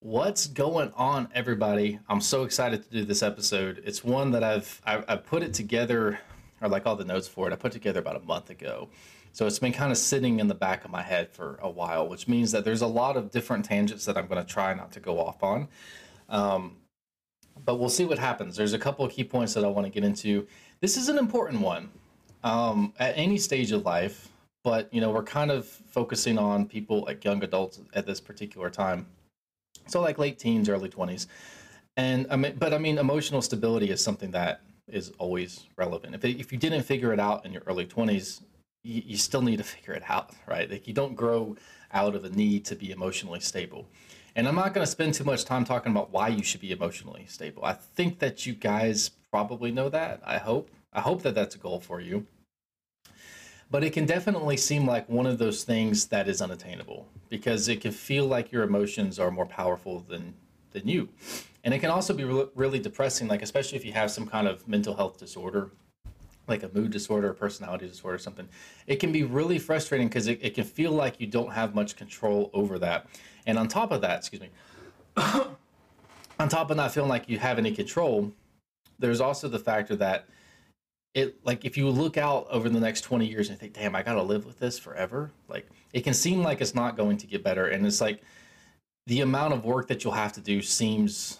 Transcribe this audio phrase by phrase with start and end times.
[0.00, 1.98] What's going on, everybody?
[2.08, 3.82] I'm so excited to do this episode.
[3.84, 6.20] It's one that I've I, I put it together,
[6.60, 7.52] or like all the notes for it.
[7.52, 8.90] I put together about a month ago,
[9.32, 12.08] so it's been kind of sitting in the back of my head for a while,
[12.08, 14.92] which means that there's a lot of different tangents that I'm going to try not
[14.92, 15.66] to go off on.
[16.28, 16.76] Um,
[17.64, 18.54] but we'll see what happens.
[18.54, 20.46] There's a couple of key points that I want to get into.
[20.80, 21.90] This is an important one
[22.44, 24.28] um, at any stage of life,
[24.62, 28.70] but you know we're kind of focusing on people like young adults at this particular
[28.70, 29.08] time
[29.88, 31.26] so like late teens, early twenties,
[31.96, 36.14] and I mean, but I mean, emotional stability is something that is always relevant.
[36.14, 38.42] If if you didn't figure it out in your early twenties,
[38.82, 40.70] you, you still need to figure it out, right?
[40.70, 41.56] Like you don't grow
[41.92, 43.88] out of a need to be emotionally stable.
[44.36, 46.70] And I'm not going to spend too much time talking about why you should be
[46.70, 47.64] emotionally stable.
[47.64, 50.20] I think that you guys probably know that.
[50.24, 50.70] I hope.
[50.92, 52.26] I hope that that's a goal for you
[53.70, 57.80] but it can definitely seem like one of those things that is unattainable because it
[57.80, 60.34] can feel like your emotions are more powerful than
[60.72, 61.08] than you.
[61.64, 64.46] And it can also be re- really depressing like especially if you have some kind
[64.46, 65.70] of mental health disorder
[66.46, 68.48] like a mood disorder or personality disorder or something.
[68.86, 71.94] It can be really frustrating because it, it can feel like you don't have much
[71.94, 73.06] control over that.
[73.46, 74.48] And on top of that excuse me
[76.40, 78.32] on top of not feeling like you have any control
[78.98, 80.26] there's also the factor that
[81.18, 84.02] it like if you look out over the next 20 years and think damn i
[84.02, 87.42] gotta live with this forever like it can seem like it's not going to get
[87.42, 88.22] better and it's like
[89.06, 91.38] the amount of work that you'll have to do seems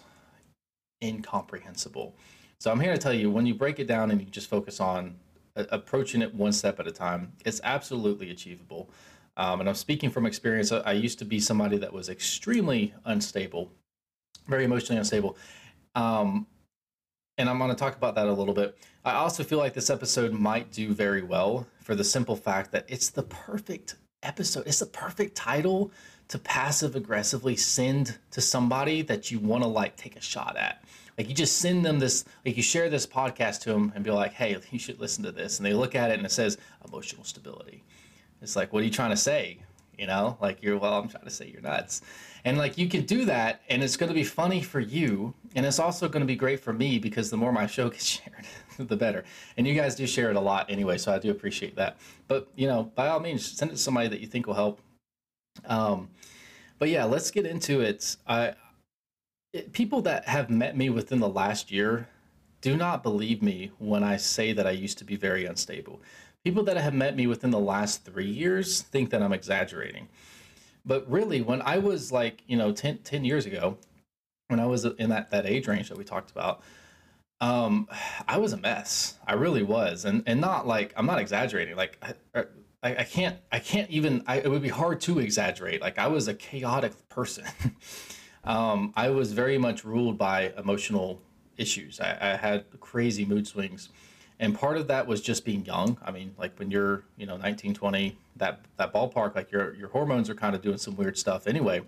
[1.03, 2.15] incomprehensible.
[2.59, 4.79] So i'm here to tell you when you break it down and you just focus
[4.79, 5.15] on
[5.55, 8.89] uh, approaching it one step at a time it's absolutely achievable.
[9.37, 10.71] Um, and i'm speaking from experience.
[10.71, 13.71] I, used to be somebody that was extremely unstable
[14.49, 15.37] very emotionally unstable.
[15.95, 16.47] Um,
[17.39, 18.77] and I'm going to talk about that a little bit.
[19.05, 22.85] I also feel like this episode might do very well for the simple fact that
[22.89, 24.67] it's the perfect episode.
[24.67, 25.89] It's the perfect title
[26.27, 30.83] to passive aggressively send to somebody that you want to like take a shot at.
[31.17, 34.11] Like you just send them this, like you share this podcast to them and be
[34.11, 35.59] like, hey, you should listen to this.
[35.59, 37.85] And they look at it and it says emotional stability.
[38.41, 39.59] It's like, what are you trying to say?
[39.99, 42.01] You know, like you're, well, I'm trying to say you're nuts.
[42.45, 45.33] And like you can do that and it's going to be funny for you.
[45.55, 48.05] And it's also going to be great for me because the more my show gets
[48.05, 48.45] shared,
[48.77, 49.25] the better.
[49.57, 50.97] And you guys do share it a lot anyway.
[50.97, 51.97] So I do appreciate that.
[52.29, 54.79] But, you know, by all means, send it to somebody that you think will help.
[55.65, 56.09] Um,
[56.77, 58.15] but yeah, let's get into it.
[58.25, 58.53] I,
[59.51, 62.07] it, people that have met me within the last year
[62.61, 66.01] do not believe me when I say that I used to be very unstable.
[66.43, 70.07] People that have met me within the last three years think that I'm exaggerating.
[70.85, 73.77] But really, when I was like, you know, 10, 10 years ago,
[74.47, 76.61] when I was in that, that age range that we talked about,
[77.41, 77.87] um,
[78.27, 79.17] I was a mess.
[79.27, 80.05] I really was.
[80.05, 81.75] And, and not like, I'm not exaggerating.
[81.75, 81.97] Like,
[82.33, 82.45] I,
[82.81, 85.81] I, I can't, I can't even, I, it would be hard to exaggerate.
[85.81, 87.45] Like, I was a chaotic person.
[88.45, 91.21] um, I was very much ruled by emotional
[91.57, 91.99] issues.
[91.99, 93.89] I, I had crazy mood swings
[94.39, 95.97] and part of that was just being young.
[96.03, 99.89] I mean like when you're you know 19 20 that that ballpark like your your
[99.89, 101.81] hormones are kind of doing some weird stuff anyway.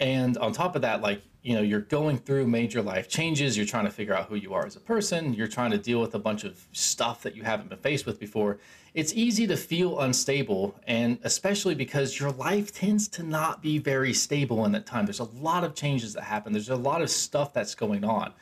[0.00, 3.56] And on top of that like you know you're going through major life changes.
[3.56, 5.32] You're trying to figure out who you are as a person.
[5.32, 8.18] You're trying to deal with a bunch of stuff that you haven't been faced with
[8.18, 8.58] before.
[8.92, 14.12] It's easy to feel unstable and especially because your life tends to not be very
[14.12, 15.06] stable in that time.
[15.06, 16.52] There's a lot of changes that happen.
[16.52, 18.32] There's a lot of stuff that's going on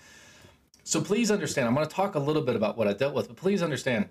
[0.89, 3.29] so please understand, I'm going to talk a little bit about what I dealt with,
[3.29, 4.09] but please understand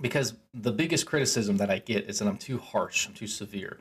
[0.00, 3.76] because the biggest criticism that I get is that I'm too harsh, I'm too severe.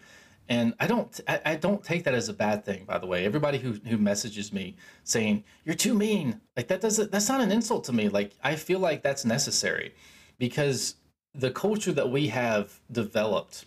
[0.49, 3.23] And I don't I, I, don't take that as a bad thing, by the way.
[3.23, 4.75] Everybody who who messages me
[5.05, 8.09] saying, You're too mean, like that doesn't that's not an insult to me.
[8.09, 9.95] Like I feel like that's necessary
[10.37, 10.95] because
[11.33, 13.63] the culture that we have developed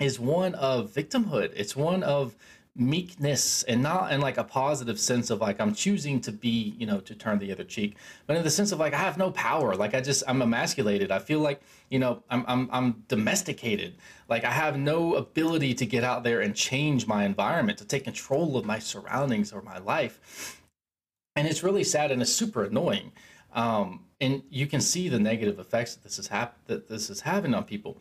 [0.00, 1.52] is one of victimhood.
[1.54, 2.34] It's one of
[2.76, 6.86] meekness and not in like a positive sense of like I'm choosing to be, you
[6.86, 7.96] know, to turn the other cheek,
[8.26, 9.76] but in the sense of like I have no power.
[9.76, 11.12] Like I just I'm emasculated.
[11.12, 13.94] I feel like, you know, I'm I'm I'm domesticated.
[14.28, 18.04] Like I have no ability to get out there and change my environment, to take
[18.04, 20.60] control of my surroundings or my life.
[21.36, 23.12] And it's really sad and it's super annoying.
[23.52, 27.20] Um, and you can see the negative effects that this is hap- that this is
[27.20, 27.98] having on people.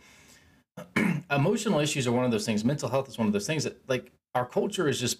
[1.29, 2.65] Emotional issues are one of those things.
[2.65, 5.19] Mental health is one of those things that like our culture is just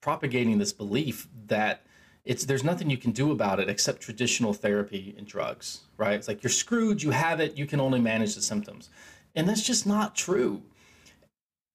[0.00, 1.84] propagating this belief that
[2.24, 6.14] it's there's nothing you can do about it except traditional therapy and drugs, right?
[6.14, 8.90] It's like you're screwed, you have it, you can only manage the symptoms.
[9.34, 10.62] And that's just not true.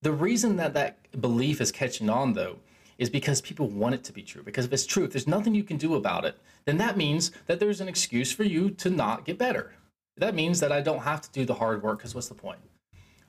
[0.01, 2.57] The reason that that belief is catching on though
[2.97, 4.43] is because people want it to be true.
[4.43, 7.31] Because if it's true, if there's nothing you can do about it, then that means
[7.47, 9.73] that there's an excuse for you to not get better.
[10.17, 12.59] That means that I don't have to do the hard work because what's the point?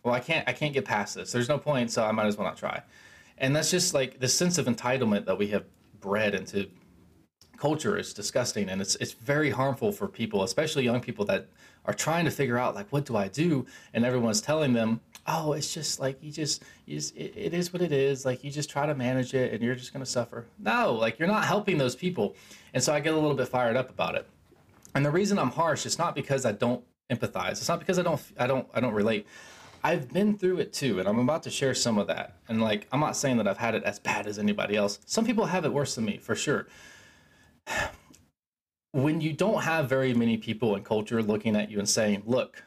[0.03, 1.33] Well, I can't I can't get past this.
[1.33, 2.83] There's no point, so I might as well not try.
[3.39, 5.65] And that's just like the sense of entitlement that we have
[6.01, 6.69] bred into
[7.57, 11.47] culture is disgusting and it's it's very harmful for people, especially young people that
[11.85, 15.53] are trying to figure out like what do I do and everyone's telling them, "Oh,
[15.53, 18.25] it's just like you just you just it, it is what it is.
[18.25, 21.19] Like you just try to manage it and you're just going to suffer." No, like
[21.19, 22.35] you're not helping those people.
[22.73, 24.27] And so I get a little bit fired up about it.
[24.95, 27.53] And the reason I'm harsh is not because I don't empathize.
[27.53, 29.27] It's not because I don't I don't I don't relate.
[29.83, 32.37] I've been through it too, and I'm about to share some of that.
[32.49, 34.99] And like, I'm not saying that I've had it as bad as anybody else.
[35.07, 36.67] Some people have it worse than me, for sure.
[38.93, 42.61] When you don't have very many people in culture looking at you and saying, look,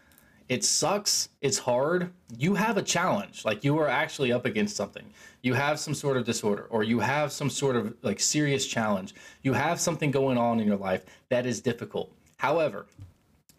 [0.47, 3.43] it sucks, it's hard, you have a challenge.
[3.43, 5.03] Like, you are actually up against something.
[5.41, 9.13] You have some sort of disorder, or you have some sort of like serious challenge.
[9.41, 12.09] You have something going on in your life that is difficult.
[12.37, 12.85] However,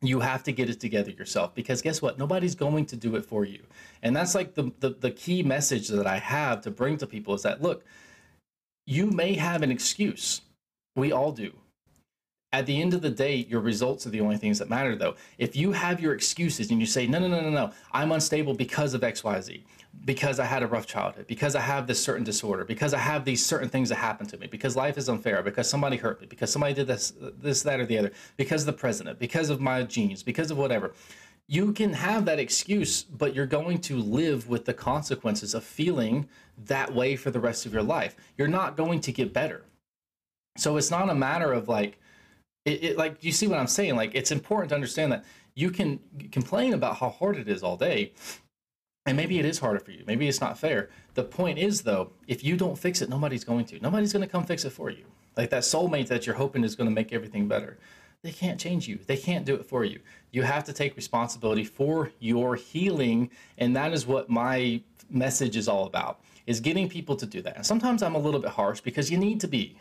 [0.02, 2.18] you have to get it together yourself because guess what?
[2.18, 3.62] Nobody's going to do it for you.
[4.02, 7.34] And that's like the, the, the key message that i have to bring to people
[7.34, 7.84] is that look
[8.86, 10.42] you may have an excuse.
[10.96, 11.52] We all do
[12.54, 15.16] at the end of the day, your results are the only things that matter, though.
[15.38, 18.54] If you have your excuses and you say, no, no, no, no, no, I'm unstable
[18.54, 19.64] because of XYZ,
[20.04, 23.24] because I had a rough childhood, because I have this certain disorder, because I have
[23.24, 26.28] these certain things that happen to me, because life is unfair, because somebody hurt me,
[26.28, 27.12] because somebody did this,
[27.42, 30.56] this, that, or the other, because of the president, because of my genes, because of
[30.56, 30.92] whatever.
[31.48, 36.28] You can have that excuse, but you're going to live with the consequences of feeling
[36.66, 38.14] that way for the rest of your life.
[38.38, 39.64] You're not going to get better.
[40.56, 41.98] So it's not a matter of like,
[42.64, 43.96] it, it, like you see what i'm saying?
[43.96, 45.24] Like it's important to understand that
[45.54, 46.00] you can
[46.32, 48.12] complain about how hard it is all day
[49.06, 50.02] and maybe it is harder for you.
[50.06, 50.88] Maybe it's not fair.
[51.14, 53.80] The point is though if you don't fix it nobody's going to.
[53.80, 55.04] Nobody's going to come fix it for you.
[55.36, 57.78] Like that soulmate that you're hoping is going to make everything better
[58.24, 58.98] they can't change you.
[59.06, 60.00] They can't do it for you.
[60.32, 64.80] You have to take responsibility for your healing and that is what my
[65.10, 67.56] message is all about is getting people to do that.
[67.56, 69.76] And sometimes i'm a little bit harsh because you need to be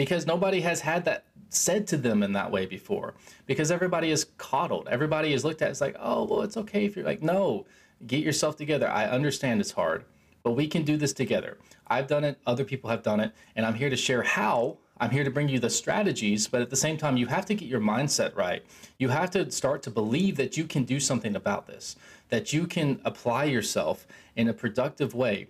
[0.00, 3.12] because nobody has had that said to them in that way before.
[3.44, 4.88] Because everybody is coddled.
[4.88, 7.66] Everybody is looked at as like oh well it's okay if you're like no.
[8.06, 8.88] Get yourself together.
[8.88, 10.06] I understand it's hard
[10.42, 11.58] but we can do this together.
[11.86, 12.38] I've done it.
[12.46, 13.32] Other people have done it.
[13.56, 14.78] And i'm here to share how.
[14.98, 17.54] I'm here to bring you the strategies but at the same time you have to
[17.54, 18.64] get your mindset right.
[18.96, 21.96] You have to start to believe that you can do something about this
[22.30, 25.48] that you can apply yourself in a productive way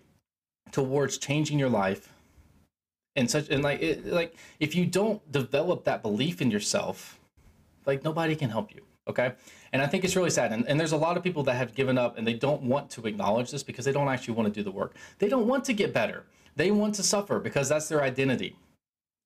[0.73, 2.08] towards changing your life
[3.17, 7.19] and such and like it, like if you don't develop that belief in yourself
[7.87, 9.33] like nobody can help you okay?
[9.73, 11.75] And i think it's really sad and, and there's a lot of people that have
[11.75, 14.61] given up and they don't want to acknowledge this because they don't actually want to
[14.61, 14.95] do the work.
[15.19, 16.25] They don't want to get better.
[16.57, 18.57] They want to suffer because that's their identity.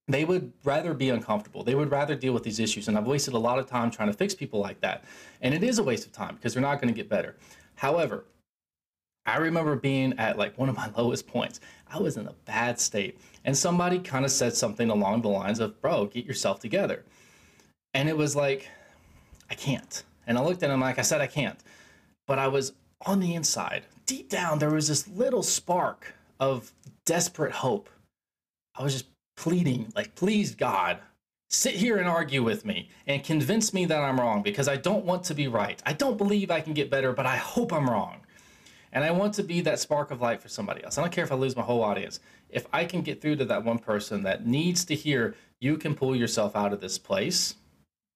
[0.07, 1.65] They would rather be uncomfortable.
[1.65, 4.09] They would rather deal with these issues and i've wasted a lot of time trying
[4.09, 5.05] to fix people like that
[5.43, 7.37] and it is a waste of time because they're not going to get better.
[7.77, 8.25] However
[9.27, 11.61] I remember being at like one of my lowest points.
[11.91, 13.19] I was in a bad state.
[13.45, 17.05] And somebody kind of said something along the lines of, bro, get yourself together.
[17.93, 18.69] And it was like,
[19.51, 20.03] I can't.
[20.27, 21.59] And I looked at him like I said, I can't.
[22.27, 22.73] But I was
[23.07, 26.73] on the inside, deep down, there was this little spark of
[27.05, 27.91] desperate hope.
[28.75, 29.07] I was just
[29.37, 30.99] pleading, like, please, God,
[31.51, 35.05] sit here and argue with me and convince me that I'm wrong because I don't
[35.05, 35.83] want to be right.
[35.87, 38.21] I don't believe I can get better, but I hope I'm wrong.
[38.93, 40.99] And I want to be that spark of light for somebody else.
[40.99, 42.21] I don't care if I lose my whole audience.
[42.49, 45.95] If I can get through to that one person that needs to hear you can
[45.95, 47.55] pull yourself out of this place,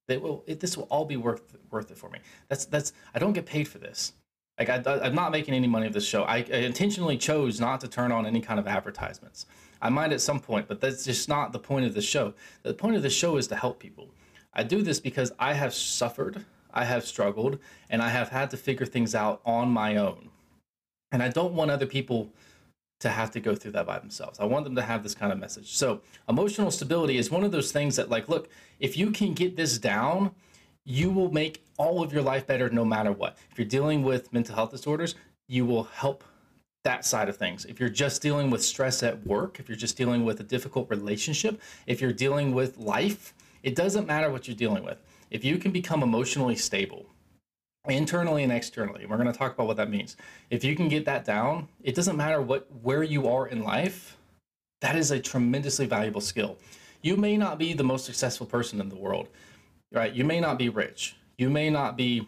[0.06, 2.18] that will it, this will all be worth worth it for me.
[2.48, 4.12] That's that's I don't get paid for this.
[4.58, 6.24] Like I, am not making any money of this show.
[6.24, 9.46] I, I intentionally chose not to turn on any kind of advertisements.
[9.80, 12.34] I might at some point, but that's just not the point of the show.
[12.64, 14.08] The point of the show is to help people.
[14.52, 18.56] I do this because I have suffered, I have struggled, and I have had to
[18.56, 20.30] figure things out on my own.
[21.12, 22.32] And I don't want other people
[23.00, 24.40] to have to go through that by themselves.
[24.40, 25.76] I want them to have this kind of message.
[25.76, 28.48] So, emotional stability is one of those things that, like, look,
[28.80, 30.34] if you can get this down,
[30.84, 33.36] you will make all of your life better no matter what.
[33.50, 35.14] If you're dealing with mental health disorders,
[35.46, 36.24] you will help
[36.84, 37.64] that side of things.
[37.66, 40.88] If you're just dealing with stress at work, if you're just dealing with a difficult
[40.90, 44.98] relationship, if you're dealing with life, it doesn't matter what you're dealing with.
[45.30, 47.06] If you can become emotionally stable,
[47.88, 49.06] internally and externally.
[49.06, 50.16] We're going to talk about what that means.
[50.50, 54.16] If you can get that down, it doesn't matter what where you are in life.
[54.80, 56.58] That is a tremendously valuable skill.
[57.02, 59.28] You may not be the most successful person in the world,
[59.92, 60.12] right?
[60.12, 61.16] You may not be rich.
[61.36, 62.26] You may not be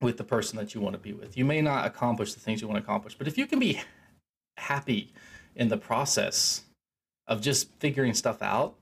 [0.00, 1.36] with the person that you want to be with.
[1.36, 3.14] You may not accomplish the things you want to accomplish.
[3.14, 3.80] But if you can be
[4.56, 5.12] happy
[5.54, 6.62] in the process
[7.26, 8.74] of just figuring stuff out,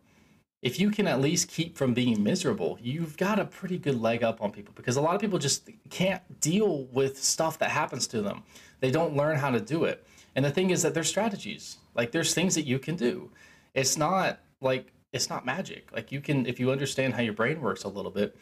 [0.62, 4.22] if you can at least keep from being miserable, you've got a pretty good leg
[4.22, 8.06] up on people because a lot of people just can't deal with stuff that happens
[8.08, 8.42] to them.
[8.80, 10.06] They don't learn how to do it.
[10.36, 11.78] And the thing is that there's strategies.
[11.94, 13.30] Like there's things that you can do.
[13.74, 15.90] It's not like it's not magic.
[15.92, 18.36] Like you can if you understand how your brain works a little bit,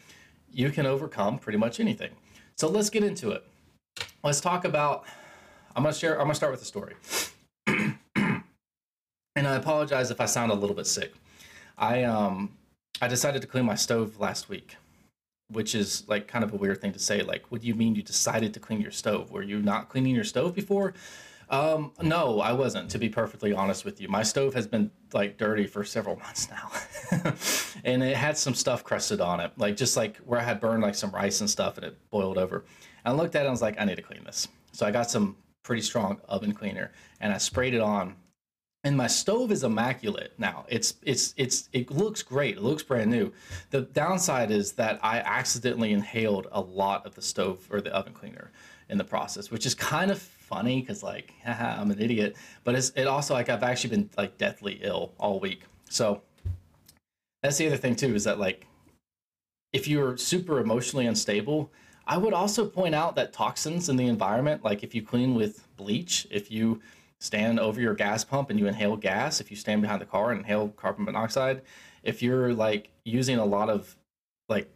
[0.51, 2.11] you can overcome pretty much anything.
[2.57, 3.45] So let's get into it.
[4.23, 5.05] Let's talk about
[5.75, 6.95] I'm going to share I'm going to start with a story.
[7.67, 8.43] and
[9.47, 11.13] I apologize if I sound a little bit sick.
[11.79, 12.57] I um
[13.01, 14.75] I decided to clean my stove last week,
[15.47, 17.23] which is like kind of a weird thing to say.
[17.23, 19.31] Like, what do you mean you decided to clean your stove?
[19.31, 20.93] Were you not cleaning your stove before?
[21.49, 22.91] Um, no, I wasn't.
[22.91, 26.47] To be perfectly honest with you, my stove has been like dirty for several months
[26.49, 26.71] now,
[27.83, 30.83] and it had some stuff crusted on it, like just like where I had burned
[30.83, 32.65] like some rice and stuff, and it boiled over.
[33.03, 34.47] And I looked at it, and was like, I need to clean this.
[34.73, 38.15] So I got some pretty strong oven cleaner, and I sprayed it on.
[38.83, 40.65] And my stove is immaculate now.
[40.69, 42.57] It's it's it's it looks great.
[42.57, 43.33] It looks brand new.
[43.71, 48.13] The downside is that I accidentally inhaled a lot of the stove or the oven
[48.13, 48.51] cleaner
[48.87, 52.37] in the process, which is kind of funny because like haha, I'm an idiot.
[52.63, 55.63] But it's it also like I've actually been like deathly ill all week.
[55.89, 56.21] So
[57.43, 58.65] that's the other thing too is that like
[59.73, 61.71] if you're super emotionally unstable,
[62.07, 65.67] I would also point out that toxins in the environment, like if you clean with
[65.77, 66.81] bleach, if you
[67.19, 70.31] stand over your gas pump and you inhale gas, if you stand behind the car
[70.31, 71.61] and inhale carbon monoxide,
[72.03, 73.95] if you're like using a lot of
[74.47, 74.69] like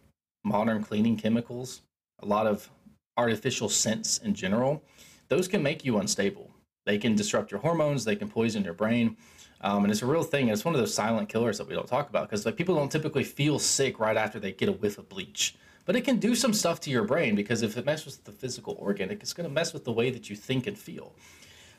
[0.43, 1.81] modern cleaning chemicals,
[2.19, 2.69] a lot of
[3.17, 4.83] artificial scents in general,
[5.29, 6.51] those can make you unstable.
[6.85, 8.03] They can disrupt your hormones.
[8.03, 9.15] They can poison your brain.
[9.61, 10.43] Um, and it's a real thing.
[10.43, 12.75] And it's one of those silent killers that we don't talk about because like people
[12.75, 15.55] don't typically feel sick right after they get a whiff of bleach.
[15.85, 18.31] But it can do some stuff to your brain because if it messes with the
[18.31, 21.13] physical organ, it's going to mess with the way that you think and feel.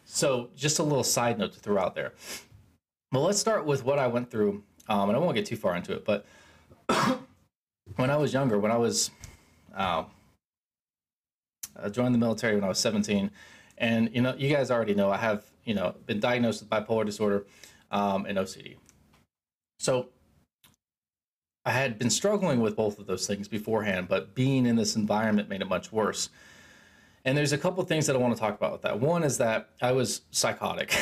[0.05, 2.13] So just a little side note to throw out there.
[3.13, 5.77] Well, let's start with what I went through, um, and I won't get too far
[5.77, 6.05] into it.
[6.05, 6.27] But
[7.97, 9.11] when I was younger, when I was
[9.75, 10.05] uh,
[11.83, 13.31] I joined the military when I was 17,
[13.79, 17.05] and you know, you guys already know I have you know been diagnosed with bipolar
[17.05, 17.47] disorder
[17.91, 18.77] um, and OCD.
[19.79, 20.09] So
[21.65, 25.49] I had been struggling with both of those things beforehand, but being in this environment
[25.49, 26.29] made it much worse.
[27.25, 29.00] And there's a couple things that I want to talk about with that.
[29.00, 30.95] One is that I was psychotic.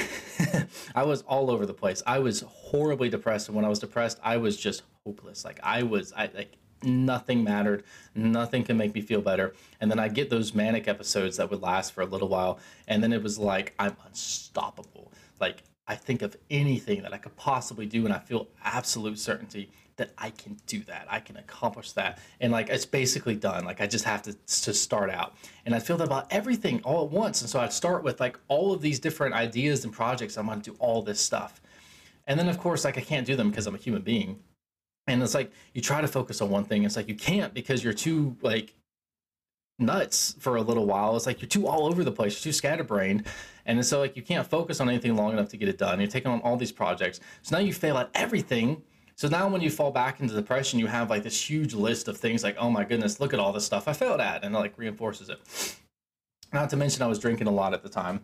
[0.94, 2.00] I was all over the place.
[2.06, 5.44] I was horribly depressed, and when I was depressed, I was just hopeless.
[5.44, 7.84] Like I was, I like nothing mattered.
[8.14, 9.54] Nothing can make me feel better.
[9.80, 12.60] And then I get those manic episodes that would last for a little while.
[12.86, 15.12] And then it was like, I'm unstoppable.
[15.40, 19.70] Like, I think of anything that I could possibly do, and I feel absolute certainty
[19.96, 21.06] that I can do that.
[21.10, 22.18] I can accomplish that.
[22.40, 23.64] And like, it's basically done.
[23.64, 25.34] Like, I just have to, to start out.
[25.66, 27.40] And I feel that about everything all at once.
[27.40, 30.38] And so I'd start with like all of these different ideas and projects.
[30.38, 31.60] I'm to do all this stuff.
[32.26, 34.38] And then, of course, like, I can't do them because I'm a human being
[35.06, 37.82] and it's like you try to focus on one thing it's like you can't because
[37.82, 38.74] you're too like
[39.78, 42.56] nuts for a little while it's like you're too all over the place you're too
[42.56, 43.26] scatterbrained
[43.66, 46.08] and so like you can't focus on anything long enough to get it done you're
[46.08, 48.80] taking on all these projects so now you fail at everything
[49.22, 52.16] so now when you fall back into depression you have like this huge list of
[52.16, 54.58] things like oh my goodness look at all this stuff i failed at and it
[54.58, 55.38] like reinforces it
[56.52, 58.20] not to mention i was drinking a lot at the time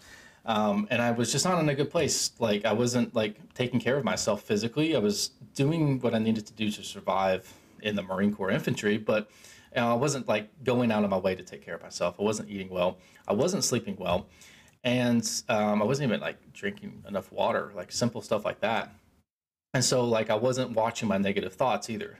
[0.46, 2.30] um, and I was just not in a good place.
[2.38, 4.96] Like I wasn't like taking care of myself physically.
[4.96, 7.52] I was doing what I needed to do to survive
[7.82, 9.30] in the Marine Corps infantry, but
[9.74, 12.16] you know, I wasn't like going out of my way to take care of myself.
[12.18, 12.96] I wasn't eating well.
[13.26, 14.26] I wasn't sleeping well,
[14.84, 18.94] and um, I wasn't even like drinking enough water, like simple stuff like that.
[19.74, 22.18] And so like I wasn't watching my negative thoughts either.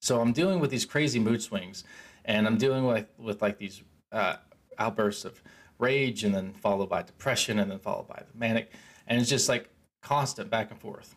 [0.00, 1.84] So I'm dealing with these crazy mood swings,
[2.24, 3.82] and I'm dealing with with like these
[4.12, 4.36] uh,
[4.78, 5.42] outbursts of
[5.78, 8.70] rage and then followed by depression and then followed by the manic
[9.10, 9.68] and it's just like
[10.02, 11.16] constant back and forth.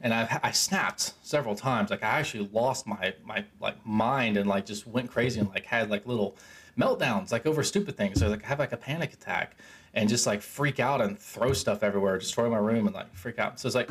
[0.00, 1.90] And I, I snapped several times.
[1.90, 5.64] Like i actually lost my my like mind and like just went crazy and like
[5.64, 6.36] had like little
[6.78, 8.20] meltdowns like over stupid things.
[8.20, 9.56] So like have like a panic attack
[9.94, 13.38] and just like freak out and throw stuff everywhere destroy my room and like freak
[13.38, 13.58] out.
[13.58, 13.90] So it's like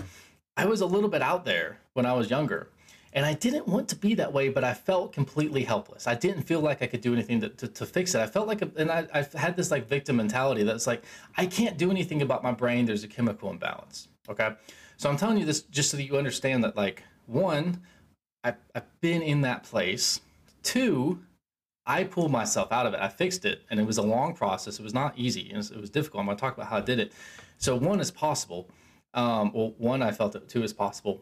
[0.58, 2.70] i was a little bit out there when i was younger
[3.16, 6.08] and I didn't want to be that way, but I felt completely helpless.
[6.08, 8.22] I didn't feel like I could do anything to, to, to fix it.
[8.22, 11.04] I felt like, a, and I, I've had this like victim mentality that's like,
[11.38, 12.86] I can't do anything about my brain.
[12.86, 14.08] There's a chemical imbalance.
[14.30, 14.50] Okay.
[14.98, 17.82] So I'm telling you this just so that you understand that, like, one,
[18.44, 20.20] I, I've been in that place.
[20.64, 21.20] Two,
[21.86, 23.00] I pulled myself out of it.
[23.00, 24.80] I fixed it, and it was a long process.
[24.80, 25.52] It was not easy.
[25.56, 26.22] Was, it was difficult.
[26.22, 27.12] I'm going to talk about how I did it.
[27.58, 28.68] So one is possible.
[29.14, 30.50] Um, well, one, I felt it.
[30.50, 31.22] Two is possible.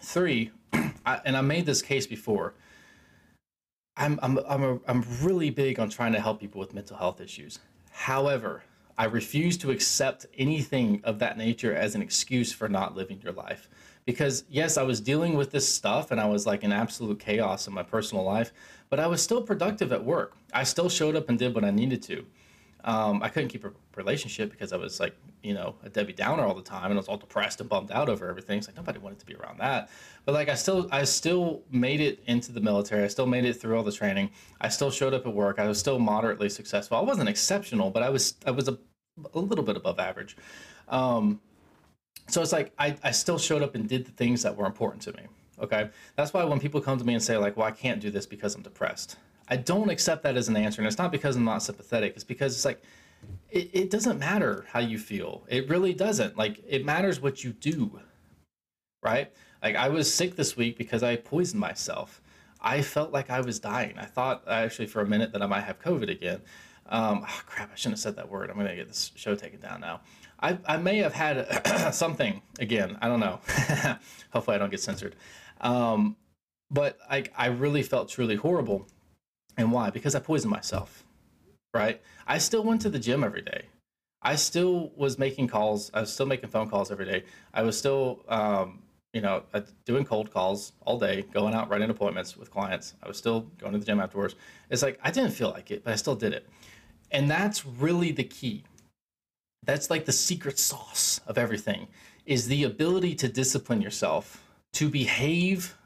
[0.00, 0.50] Three,
[1.06, 2.54] I, and I made this case before.
[3.96, 7.20] I'm I'm I'm a, I'm really big on trying to help people with mental health
[7.20, 7.58] issues.
[7.90, 8.62] However,
[8.98, 13.32] I refuse to accept anything of that nature as an excuse for not living your
[13.32, 13.68] life.
[14.04, 17.66] Because yes, I was dealing with this stuff and I was like in absolute chaos
[17.66, 18.52] in my personal life,
[18.88, 20.36] but I was still productive at work.
[20.54, 22.24] I still showed up and did what I needed to.
[22.86, 26.44] Um, I couldn't keep a relationship because I was like, you know, a Debbie Downer
[26.44, 28.58] all the time, and I was all depressed and bummed out over everything.
[28.58, 29.90] It's like nobody wanted to be around that.
[30.24, 33.02] But like, I still, I still made it into the military.
[33.02, 34.30] I still made it through all the training.
[34.60, 35.58] I still showed up at work.
[35.58, 36.96] I was still moderately successful.
[36.96, 38.78] I wasn't exceptional, but I was, I was a,
[39.34, 40.36] a little bit above average.
[40.88, 41.40] Um,
[42.28, 45.02] so it's like I, I still showed up and did the things that were important
[45.02, 45.22] to me.
[45.60, 48.10] Okay, that's why when people come to me and say like, "Well, I can't do
[48.10, 49.16] this because I'm depressed,"
[49.48, 52.14] I don't accept that as an answer, and it's not because I'm not sympathetic.
[52.14, 52.82] It's because it's like
[53.50, 55.44] it, it doesn't matter how you feel.
[55.48, 56.36] It really doesn't.
[56.36, 58.00] Like it matters what you do,
[59.02, 59.32] right?
[59.62, 62.20] Like I was sick this week because I poisoned myself.
[62.60, 63.94] I felt like I was dying.
[63.98, 66.40] I thought actually for a minute that I might have COVID again.
[66.88, 68.48] Um, oh, crap, I shouldn't have said that word.
[68.48, 70.00] I'm going to get this show taken down now.
[70.40, 72.98] I, I may have had something again.
[73.00, 73.40] I don't know.
[74.30, 75.16] Hopefully, I don't get censored.
[75.60, 76.16] Um,
[76.70, 78.86] but I, I really felt truly horrible.
[79.56, 79.90] And why?
[79.90, 81.04] Because I poisoned myself,
[81.72, 82.00] right?
[82.26, 83.66] I still went to the gym every day.
[84.22, 85.90] I still was making calls.
[85.94, 87.24] I was still making phone calls every day.
[87.54, 88.82] I was still, um,
[89.12, 92.94] you know, uh, doing cold calls all day, going out, running appointments with clients.
[93.02, 94.34] I was still going to the gym afterwards.
[94.68, 96.46] It's like I didn't feel like it, but I still did it.
[97.10, 98.64] And that's really the key.
[99.62, 101.88] That's like the secret sauce of everything
[102.24, 104.42] is the ability to discipline yourself
[104.74, 105.76] to behave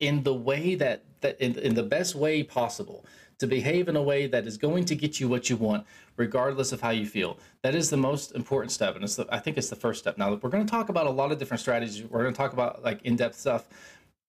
[0.00, 3.04] in the way that that in, in the best way possible
[3.38, 5.86] to behave in a way that is going to get you what you want
[6.16, 7.38] regardless of how you feel.
[7.62, 10.18] That is the most important step and it's the, i think it's the first step.
[10.18, 12.02] Now we're going to talk about a lot of different strategies.
[12.02, 13.68] We're going to talk about like in-depth stuff.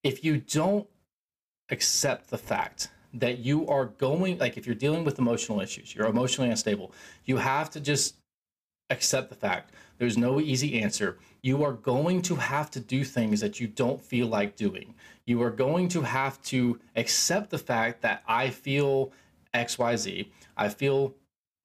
[0.04, 0.88] If you don't
[1.70, 6.08] accept the fact that you are going like if you're dealing with emotional issues you're
[6.08, 6.94] emotionally unstable
[7.26, 8.16] you have to just
[8.90, 11.20] accept the fact there's no easy answer.
[11.44, 14.96] You are going to have to do things that you don't feel like doing.
[15.26, 19.12] You are going to have to accept the fact that i feel
[19.54, 20.26] xyz
[20.58, 21.14] i feel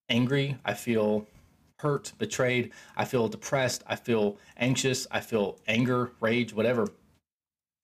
[0.08, 0.58] angry.
[0.64, 1.26] I feel
[1.78, 2.72] hurt betrayed.
[2.96, 3.82] I feel depressed.
[3.86, 5.06] I feel anxious.
[5.10, 6.88] I feel anger rage whatever.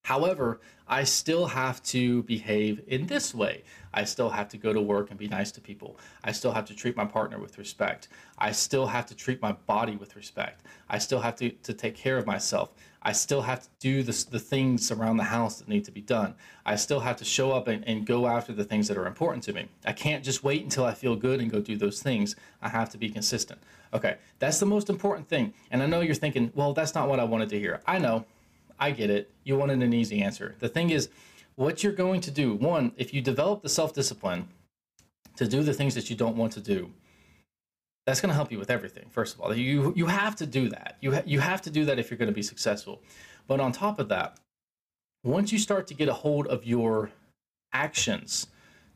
[0.04, 3.62] However, I still have to behave in this way.
[3.94, 5.98] I still have to go to work and be nice to people.
[6.24, 8.08] I still have to treat my partner with respect.
[8.38, 10.62] I still have to treat my body with respect.
[10.88, 12.70] I still have to, to take care of myself.
[13.04, 16.00] I still have to do the, the things around the house that need to be
[16.00, 16.34] done.
[16.64, 19.42] I still have to show up and, and go after the things that are important
[19.44, 19.66] to me.
[19.84, 22.36] I can't just wait until I feel good and go do those things.
[22.62, 23.60] I have to be consistent.
[23.92, 25.52] Okay, that's the most important thing.
[25.70, 27.80] And I know you're thinking, well, that's not what I wanted to hear.
[27.86, 28.24] I know.
[28.78, 29.30] I get it.
[29.44, 30.54] You wanted an easy answer.
[30.58, 31.08] The thing is,
[31.56, 34.48] what you're going to do, one, if you develop the self discipline
[35.36, 36.90] to do the things that you don't want to do,
[38.06, 39.06] that's going to help you with everything.
[39.10, 40.96] First of all, you you have to do that.
[41.00, 43.02] You ha- you have to do that if you're going to be successful.
[43.46, 44.38] But on top of that,
[45.24, 47.10] once you start to get a hold of your
[47.72, 48.48] actions,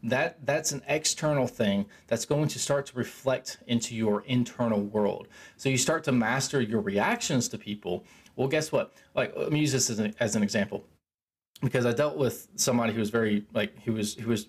[0.03, 5.29] that that's an external thing that's going to start to reflect into your internal world.
[5.57, 8.05] So you start to master your reactions to people
[8.37, 8.93] well, guess what?
[9.15, 10.85] Like, let me use this as an, as an example
[11.63, 14.47] because I dealt with somebody who was very like who was who was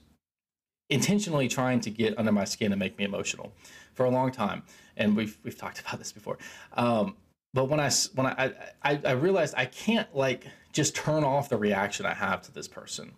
[0.89, 3.53] intentionally trying to get under my skin and make me emotional
[3.93, 4.63] for a long time,
[4.95, 6.37] and we've we've talked about this before.
[6.73, 7.15] Um,
[7.53, 11.57] but when I when I, I I realized I can't like just turn off the
[11.57, 13.13] reaction I have to this person.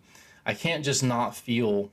[0.46, 1.90] I can't just not feel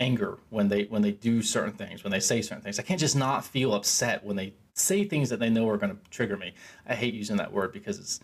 [0.00, 2.98] anger when they when they do certain things when they say certain things i can't
[2.98, 6.36] just not feel upset when they say things that they know are going to trigger
[6.36, 6.52] me.
[6.86, 8.20] I hate using that word because it's,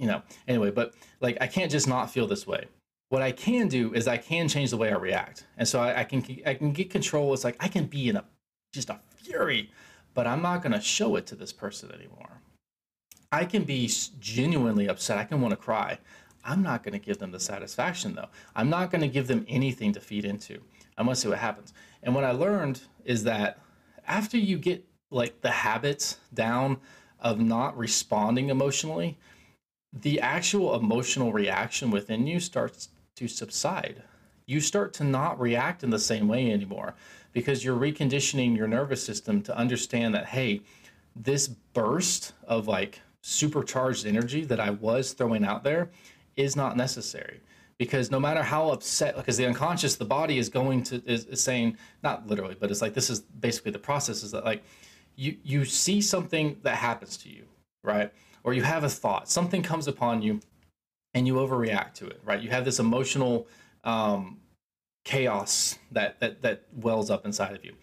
[0.00, 2.64] you know, anyway, but like I can't just not feel this way.
[3.10, 5.46] What I can do is I can change the way I react.
[5.58, 7.34] And so I, I can I can get control.
[7.34, 8.24] It's like I can be in a
[8.72, 9.70] just a fury,
[10.14, 12.40] but I'm not to show it to this person anymore.
[13.32, 15.18] I can be genuinely upset.
[15.18, 15.98] I can want to cry.
[16.44, 18.28] I'm not going to give them the satisfaction though.
[18.56, 20.60] I'm not going to give them anything to feed into.
[20.96, 21.74] I'm going to see what happens.
[22.02, 23.58] And what I learned is that
[24.06, 26.78] after you get like the habits down
[27.20, 29.18] of not responding emotionally,
[29.92, 34.02] the actual emotional reaction within you starts to subside.
[34.46, 36.94] You start to not react in the same way anymore
[37.32, 40.62] because you're reconditioning your nervous system to understand that, hey,
[41.14, 45.90] this burst of like supercharged energy that I was throwing out there
[46.36, 47.40] is not necessary
[47.76, 51.42] because no matter how upset because the unconscious the body is going to is, is
[51.42, 54.62] saying not literally but it's like this is basically the process is that like
[55.20, 57.44] you you see something that happens to you,
[57.82, 58.12] right?
[58.44, 60.40] Or you have a thought, something comes upon you,
[61.14, 62.40] and you overreact to it, right?
[62.40, 63.46] You have this emotional
[63.84, 64.38] um,
[65.04, 67.74] chaos that that that wells up inside of you.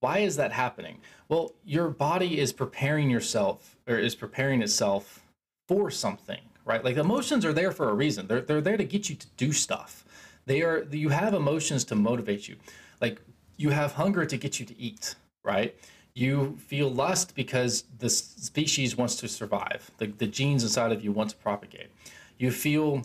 [0.00, 0.98] Why is that happening?
[1.28, 5.24] Well, your body is preparing yourself or is preparing itself
[5.66, 6.84] for something, right?
[6.84, 8.26] Like emotions are there for a reason.
[8.26, 10.04] They're they're there to get you to do stuff.
[10.44, 12.56] They are you have emotions to motivate you.
[13.00, 13.20] Like
[13.56, 15.14] you have hunger to get you to eat,
[15.44, 15.74] right?
[16.16, 19.90] You feel lust because the species wants to survive.
[19.98, 21.88] The, the genes inside of you want to propagate.
[22.38, 23.02] You feel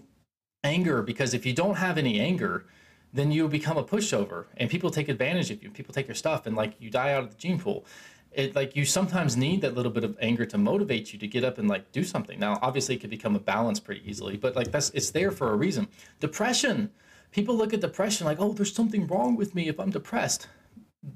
[0.63, 2.67] anger because if you don't have any anger,
[3.11, 5.69] then you become a pushover and people take advantage of you.
[5.69, 7.85] People take your stuff and like you die out of the gene pool.
[8.31, 11.43] It like you sometimes need that little bit of anger to motivate you to get
[11.43, 12.39] up and like do something.
[12.39, 15.51] Now, obviously, it could become a balance pretty easily, but like that's it's there for
[15.51, 15.89] a reason.
[16.21, 16.89] Depression.
[17.31, 20.47] People look at depression like, oh, there's something wrong with me if I'm depressed.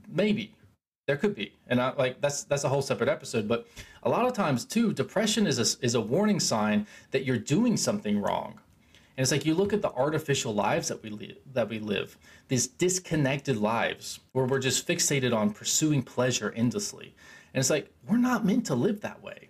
[0.10, 0.55] Maybe
[1.08, 3.48] there could be, and I, like that's that's a whole separate episode.
[3.48, 3.68] But
[4.04, 7.78] a lot of times too, depression is a, is a warning sign that you're doing
[7.78, 8.60] something wrong
[9.18, 12.18] and it's like you look at the artificial lives that we live, that we live,
[12.50, 17.16] these disconnected lives where we're just fixated on pursuing pleasure endlessly.
[17.54, 19.50] And it's like we're not meant to live that way.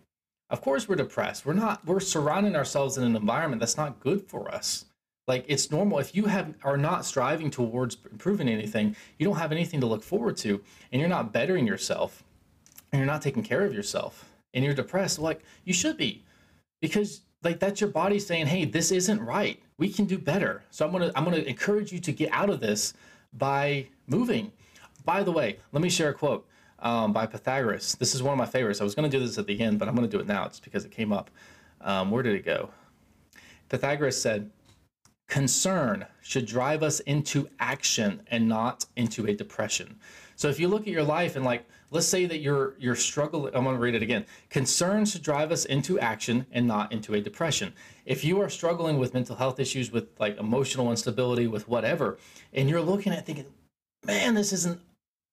[0.52, 1.48] Of course we're depressed.
[1.48, 4.86] We're not we're surrounding ourselves in an environment that's not good for us.
[5.28, 9.52] Like it's normal if you have are not striving towards improving anything, you don't have
[9.52, 10.62] anything to look forward to
[10.92, 12.24] and you're not bettering yourself
[12.92, 16.24] and you're not taking care of yourself and you're depressed, like you should be.
[16.80, 19.62] Because like that's your body saying, "Hey, this isn't right.
[19.78, 22.60] We can do better." So I'm gonna I'm gonna encourage you to get out of
[22.60, 22.94] this
[23.34, 24.52] by moving.
[25.06, 26.48] By the way, let me share a quote
[26.80, 27.96] um, by Pythagoras.
[27.96, 28.80] This is one of my favorites.
[28.80, 30.64] I was gonna do this at the end, but I'm gonna do it now just
[30.64, 31.32] because it came up.
[31.82, 32.70] Um, where did it go?
[33.70, 34.52] Pythagoras said,
[35.28, 40.00] "Concern should drive us into action and not into a depression."
[40.36, 43.56] So if you look at your life and like let's say that you're you're struggling
[43.56, 44.26] i'm going to read it again.
[44.50, 47.74] Concerns should drive us into action and not into a depression.
[48.06, 52.18] If you are struggling with mental health issues with like emotional instability with whatever
[52.54, 53.46] and you're looking at thinking
[54.06, 54.82] man this is an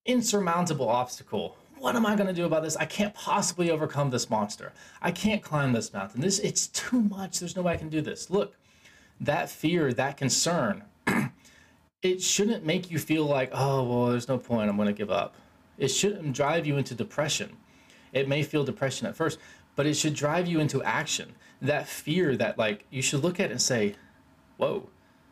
[0.07, 1.57] insurmountable obstacle.
[1.79, 2.77] What am i going to do about this?
[2.77, 4.73] I can't possibly overcome this monster.
[5.01, 6.21] I can't climb this mountain.
[6.21, 7.41] This it's too much.
[7.41, 8.31] There's no way i can do this.
[8.31, 8.55] Look
[9.23, 10.85] that fear that concern
[12.03, 15.11] it shouldn't make you feel like oh well there's no point i'm going to give
[15.11, 15.35] up
[15.79, 17.57] it shouldn't drive you into depression.
[18.13, 19.39] It may feel depression at first,
[19.75, 21.35] but it should drive you into action.
[21.61, 23.95] That fear that, like, you should look at and say,
[24.59, 24.91] whoa,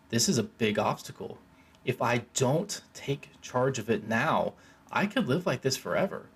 [0.09, 1.39] this is a big obstacle.
[1.85, 4.55] If I don't take charge of it now,
[4.91, 6.27] I could live like this forever.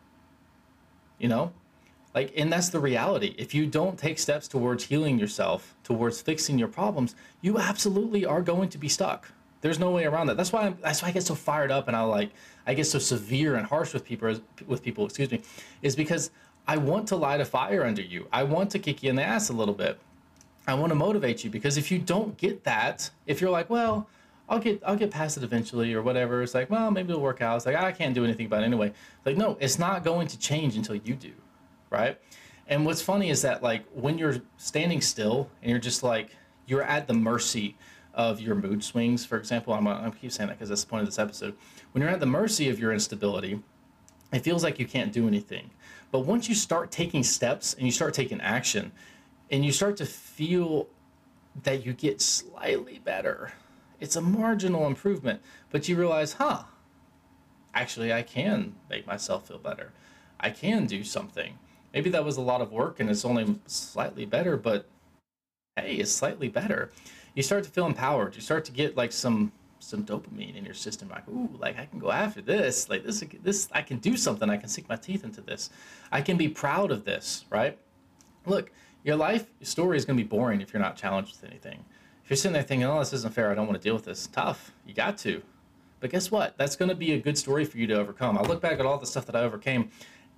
[1.19, 1.53] You know?
[2.15, 3.35] Like, and that's the reality.
[3.39, 8.41] If you don't take steps towards healing yourself, towards fixing your problems, you absolutely are
[8.41, 9.31] going to be stuck.
[9.63, 10.37] There's no way around that.
[10.37, 12.31] That's why I'm, that's why I get so fired up and I like
[12.67, 15.07] I get so severe and harsh with people with people.
[15.07, 15.41] Excuse me,
[15.83, 16.31] is because
[16.69, 18.29] I want to light a fire under you.
[18.33, 19.99] I want to kick you in the ass a little bit.
[20.67, 24.09] I want to motivate you because if you don't get that, if you're like, well,
[24.49, 26.43] I'll get I'll get past it eventually or whatever.
[26.43, 27.57] It's like, well, maybe it'll work out.
[27.57, 28.93] It's like I can't do anything about it anyway.
[29.25, 31.33] Like, no, it's not going to change until you do,
[31.95, 32.21] right?
[32.67, 36.31] And what's funny is that like when you're standing still and you're just like
[36.67, 37.77] you're at the mercy
[38.15, 39.75] of your mood swings, for example.
[39.75, 41.57] I'm, I keep saying that because that's the point of this episode.
[41.93, 43.61] When you're at the mercy of your instability,
[44.33, 45.71] it feels like you can't do anything.
[46.11, 48.93] But once you start taking steps and you start taking action,
[49.51, 50.89] and you start to feel
[51.63, 53.53] that you get slightly better,
[54.01, 56.65] it's a marginal improvement, but you realize, huh,
[57.75, 59.93] actually, I can make myself feel better.
[60.41, 61.59] I can do something.
[61.95, 64.87] Maybe that was a lot of work and it's only slightly better, but
[65.77, 66.91] hey, it's slightly better
[67.35, 68.35] you start to feel empowered.
[68.35, 71.11] You start to get like some some dopamine in your system.
[71.11, 72.89] Like, ooh, like I can go after this.
[72.89, 74.49] Like this, this I can do something.
[74.49, 75.71] I can sink my teeth into this.
[76.11, 77.45] I can be proud of this.
[77.51, 77.79] Right?
[78.47, 81.51] Look, your life your story is going to be boring if you're not challenged with
[81.51, 81.85] anything.
[82.23, 83.51] If you're sitting there thinking, "Oh, this isn't fair.
[83.51, 84.73] I don't want to deal with this." Tough.
[84.87, 85.43] You got to.
[86.01, 86.57] But guess what?
[86.59, 88.39] That's going to be a good story for you to overcome.
[88.39, 89.91] I look back at all the stuff that I overcame,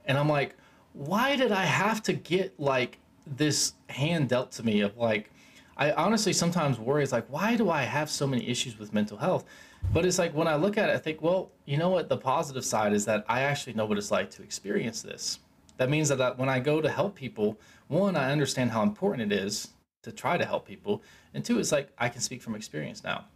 [0.05, 0.57] and I'm like,
[0.96, 5.30] why did I have to get like this hand dealt to me of like
[5.76, 7.02] I honestly sometimes worry.
[7.02, 9.44] It's like, why do I have so many issues with mental health?
[9.92, 12.09] But it's like when I look at it, I think, well, you know what?
[12.09, 15.38] The positive side is that I actually know what it's like to experience this.
[15.76, 19.38] That means that when I go to help people, one, I understand how important it
[19.38, 19.68] is
[20.02, 21.02] to try to help people,
[21.35, 23.26] and two, it's like I can speak from experience now.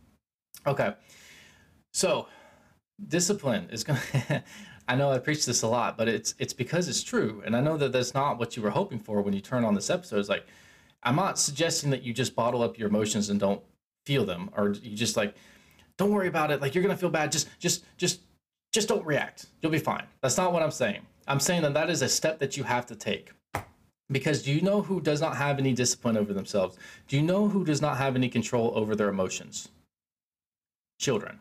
[0.66, 0.94] Okay,
[1.92, 2.26] so
[3.06, 4.00] discipline is going.
[4.14, 4.42] to
[4.90, 7.60] I know I preach this a lot, but it's it's because it's true, and I
[7.60, 10.18] know that that's not what you were hoping for when you turn on this episode.
[10.18, 10.44] It's like
[11.04, 13.62] I'm not suggesting that you just bottle up your emotions and don't
[14.04, 15.36] feel them, or you just like
[15.96, 16.60] don't worry about it.
[16.60, 17.30] Like you're gonna feel bad.
[17.30, 18.22] Just just just
[18.72, 19.46] just don't react.
[19.62, 20.06] You'll be fine.
[20.22, 21.02] That's not what I'm saying.
[21.28, 23.30] I'm saying that that is a step that you have to take.
[24.10, 26.76] Because do you know who does not have any discipline over themselves?
[27.06, 29.68] Do you know who does not have any control over their emotions?
[30.98, 31.38] Children,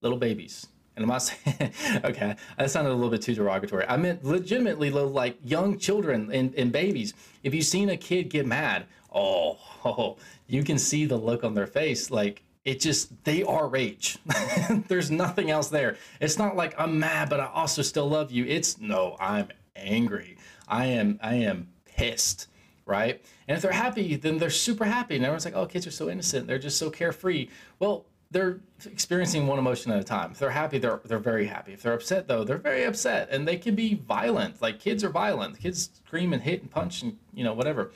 [0.00, 0.66] little babies.
[1.00, 1.72] And I'm not saying,
[2.04, 3.86] okay, that sounded a little bit too derogatory.
[3.88, 7.14] I meant legitimately like young children and, and babies.
[7.42, 11.54] If you've seen a kid get mad, oh, oh, you can see the look on
[11.54, 12.10] their face.
[12.10, 14.18] Like it just they are rage.
[14.88, 15.96] There's nothing else there.
[16.20, 18.44] It's not like I'm mad, but I also still love you.
[18.44, 20.36] It's no, I'm angry.
[20.68, 22.48] I am I am pissed,
[22.84, 23.24] right?
[23.48, 25.16] And if they're happy, then they're super happy.
[25.16, 26.46] And everyone's like, oh, kids are so innocent.
[26.46, 27.48] They're just so carefree.
[27.78, 30.32] Well, they're experiencing one emotion at a time.
[30.32, 31.72] If they're happy, they're they're very happy.
[31.72, 33.28] If they're upset though, they're very upset.
[33.30, 34.62] And they can be violent.
[34.62, 35.58] Like kids are violent.
[35.58, 37.92] Kids scream and hit and punch and you know, whatever.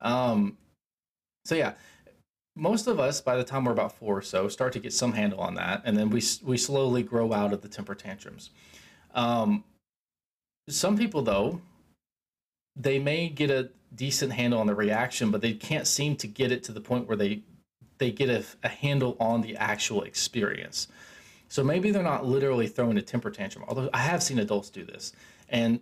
[0.00, 0.58] Um
[1.44, 1.74] so yeah,
[2.54, 5.12] most of us by the time we're about four or so start to get some
[5.12, 8.50] handle on that and then we we slowly grow out of the temper tantrums
[9.14, 9.64] um,
[10.68, 11.60] some people though
[12.76, 16.52] they may get a decent handle on the reaction but they can't seem to get
[16.52, 17.42] it to the point where they
[18.02, 20.88] they get a, a handle on the actual experience
[21.48, 24.84] so maybe they're not literally throwing a temper tantrum although i have seen adults do
[24.84, 25.12] this
[25.48, 25.80] and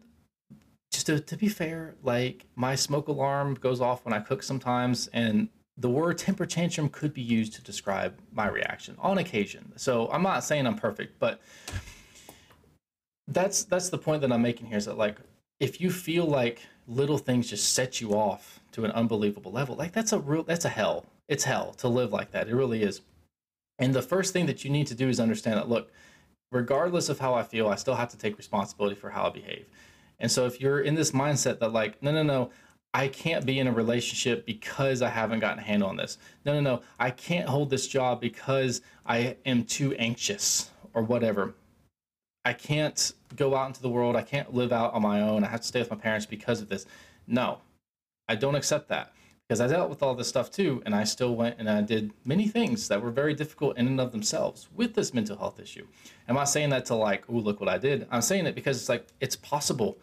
[0.93, 5.09] just to, to be fair like my smoke alarm goes off when i cook sometimes
[5.13, 5.49] and
[5.81, 9.73] the word temper tantrum could be used to describe my reaction on occasion.
[9.77, 11.41] So I'm not saying I'm perfect, but
[13.27, 15.17] that's that's the point that I'm making here is that like
[15.59, 19.93] if you feel like little things just set you off to an unbelievable level, like
[19.93, 21.07] that's a real that's a hell.
[21.31, 22.49] It's hell to live like that.
[22.49, 23.03] It really is.
[23.79, 25.93] And the first thing that you need to do is understand that look,
[26.51, 29.65] regardless of how I feel, I still have to take responsibility for how I behave.
[30.19, 32.51] And so if you're in this mindset that like, no, no, no,
[32.93, 36.19] I can't be in a relationship because I haven't gotten a handle on this.
[36.45, 36.83] No, no, no.
[36.99, 41.55] I can't hold this job because I am too anxious or whatever.
[42.45, 44.17] I can't go out into the world.
[44.17, 45.45] I can't live out on my own.
[45.45, 46.87] I have to stay with my parents because of this.
[47.29, 47.59] No,
[48.29, 49.13] I don't accept that
[49.51, 50.81] because I dealt with all this stuff too.
[50.87, 54.01] And I still went and I did many things that were very difficult in and
[54.01, 55.89] of themselves with this mental health issue.
[56.29, 58.07] I'm I saying that to like, oh, look what I did.
[58.13, 59.99] I'm saying it because it's like, it's possible.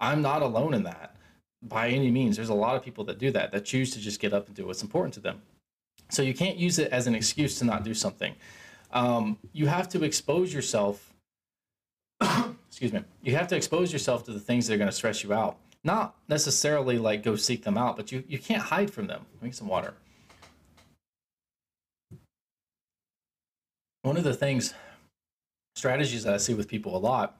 [0.00, 1.14] I'm not alone in that
[1.62, 2.34] by any means.
[2.34, 4.56] There's a lot of people that do that, that choose to just get up and
[4.56, 5.42] do what's important to them.
[6.10, 8.34] So you can't use it as an excuse to not do something.
[8.90, 11.14] Um, you have to expose yourself.
[12.66, 13.04] excuse me.
[13.22, 15.56] You have to expose yourself to the things that are going to stress you out.
[15.84, 19.26] Not necessarily like go seek them out, but you, you can't hide from them.
[19.40, 19.94] Drink some water.
[24.02, 24.74] One of the things,
[25.76, 27.36] strategies that I see with people a lot,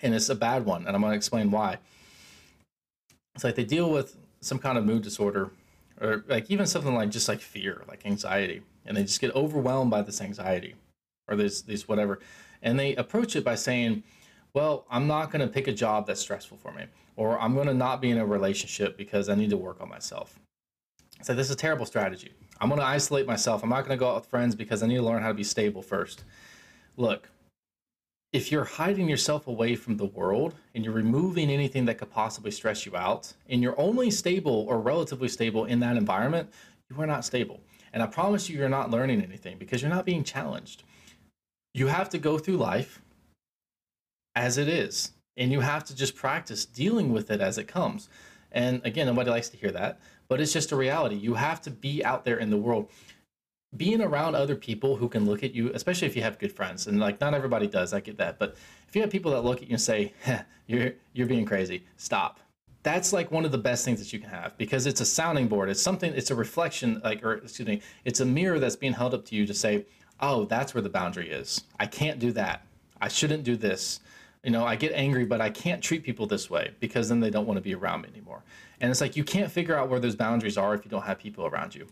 [0.00, 1.78] and it's a bad one, and I'm going to explain why
[3.34, 5.50] it's like they deal with some kind of mood disorder
[6.00, 9.90] or like even something like just like fear like anxiety and they just get overwhelmed
[9.90, 10.74] by this anxiety
[11.28, 12.20] or this this whatever
[12.62, 14.02] and they approach it by saying
[14.52, 16.84] well i'm not going to pick a job that's stressful for me
[17.16, 19.88] or i'm going to not be in a relationship because i need to work on
[19.88, 20.38] myself.
[21.22, 22.32] So this is a terrible strategy.
[22.60, 23.62] I'm going to isolate myself.
[23.62, 25.34] I'm not going to go out with friends because i need to learn how to
[25.34, 26.24] be stable first.
[26.96, 27.28] Look
[28.34, 32.50] if you're hiding yourself away from the world and you're removing anything that could possibly
[32.50, 36.52] stress you out and you're only stable or relatively stable in that environment,
[36.90, 37.60] you are not stable.
[37.92, 40.82] And I promise you, you're not learning anything because you're not being challenged.
[41.74, 43.00] You have to go through life
[44.34, 48.08] as it is, and you have to just practice dealing with it as it comes.
[48.52, 51.16] And again, nobody likes to hear that, but it's just a reality.
[51.16, 52.90] You have to be out there in the world
[53.76, 56.86] being around other people who can look at you, especially if you have good friends,
[56.86, 58.56] and like not everybody does, I get that, but
[58.88, 60.12] if you have people that look at you and say,
[60.66, 62.40] "You're you're being crazy," stop.
[62.82, 65.48] That's like one of the best things that you can have because it's a sounding
[65.48, 65.70] board.
[65.70, 66.12] It's something.
[66.14, 69.34] It's a reflection, like or excuse me, it's a mirror that's being held up to
[69.34, 69.86] you to say,
[70.20, 71.64] "Oh, that's where the boundary is.
[71.80, 72.64] I can't do that.
[73.00, 74.00] I shouldn't do this."
[74.44, 77.30] You know, I get angry, but I can't treat people this way because then they
[77.30, 78.44] don't want to be around me anymore.
[78.80, 81.18] And it's like you can't figure out where those boundaries are if you don't have
[81.18, 81.86] people around you.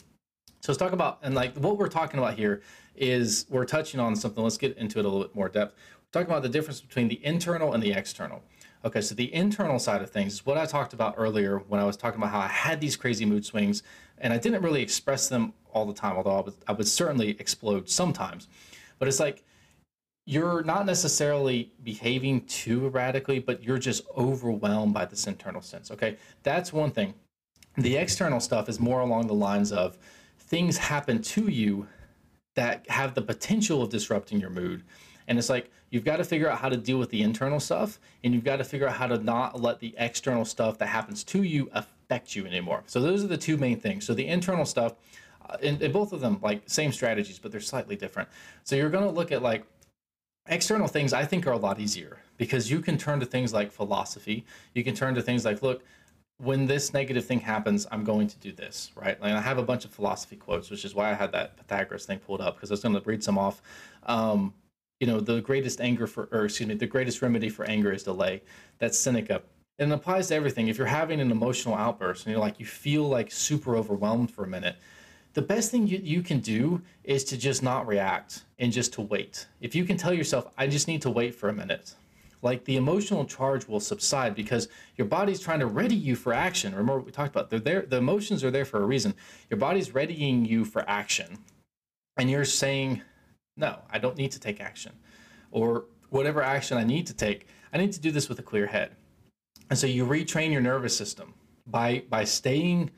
[0.60, 2.62] So let's talk about and like what we're talking about here
[2.94, 4.42] is we're touching on something.
[4.42, 5.74] Let's get into it a little bit more depth.
[5.96, 8.42] We're talking about the difference between the internal and the external.
[8.84, 11.84] Okay, so the internal side of things is what I talked about earlier when I
[11.84, 13.82] was talking about how I had these crazy mood swings
[14.18, 17.30] and I didn't really express them all the time, although I would, I would certainly
[17.30, 18.48] explode sometimes.
[18.98, 19.44] But it's like
[20.24, 25.90] you're not necessarily behaving too erratically, but you're just overwhelmed by this internal sense.
[25.90, 27.14] Okay, that's one thing.
[27.76, 29.98] The external stuff is more along the lines of
[30.38, 31.86] things happen to you
[32.54, 34.84] that have the potential of disrupting your mood.
[35.26, 37.98] And it's like you've got to figure out how to deal with the internal stuff
[38.22, 41.24] and you've got to figure out how to not let the external stuff that happens
[41.24, 42.82] to you affect you anymore.
[42.86, 44.04] So those are the two main things.
[44.04, 44.94] So the internal stuff
[45.48, 48.28] uh, and, and both of them like same strategies but they're slightly different.
[48.64, 49.64] So you're going to look at like
[50.46, 53.70] external things I think are a lot easier because you can turn to things like
[53.70, 54.44] philosophy.
[54.74, 55.82] You can turn to things like look,
[56.38, 59.16] when this negative thing happens, I'm going to do this, right?
[59.22, 62.04] And I have a bunch of philosophy quotes, which is why I had that Pythagoras
[62.04, 63.62] thing pulled up because I was going to read some off.
[64.04, 64.52] Um,
[64.98, 68.02] you know, the greatest anger for, or excuse me, the greatest remedy for anger is
[68.02, 68.42] delay.
[68.78, 69.42] That's Seneca.
[69.78, 70.68] And it applies to everything.
[70.68, 74.44] If you're having an emotional outburst and you're like, you feel like super overwhelmed for
[74.44, 74.76] a minute,
[75.34, 79.00] the best thing you, you can do is to just not react and just to
[79.00, 79.46] wait.
[79.60, 81.94] If you can tell yourself, I just need to wait for a minute,
[82.42, 86.72] like the emotional charge will subside because your body's trying to ready you for action.
[86.72, 87.50] Remember what we talked about?
[87.50, 89.14] They're there, the emotions are there for a reason.
[89.48, 91.38] Your body's readying you for action.
[92.18, 93.00] And you're saying,
[93.56, 94.92] no, I don't need to take action.
[95.50, 98.66] Or whatever action I need to take, I need to do this with a clear
[98.66, 98.96] head.
[99.70, 101.32] And so you retrain your nervous system
[101.66, 102.90] by by staying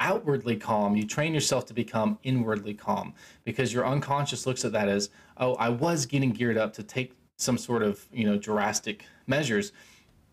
[0.00, 4.88] outwardly calm, you train yourself to become inwardly calm because your unconscious looks at that
[4.88, 9.04] as, oh, I was getting geared up to take some sort of, you know, drastic
[9.26, 9.72] measures,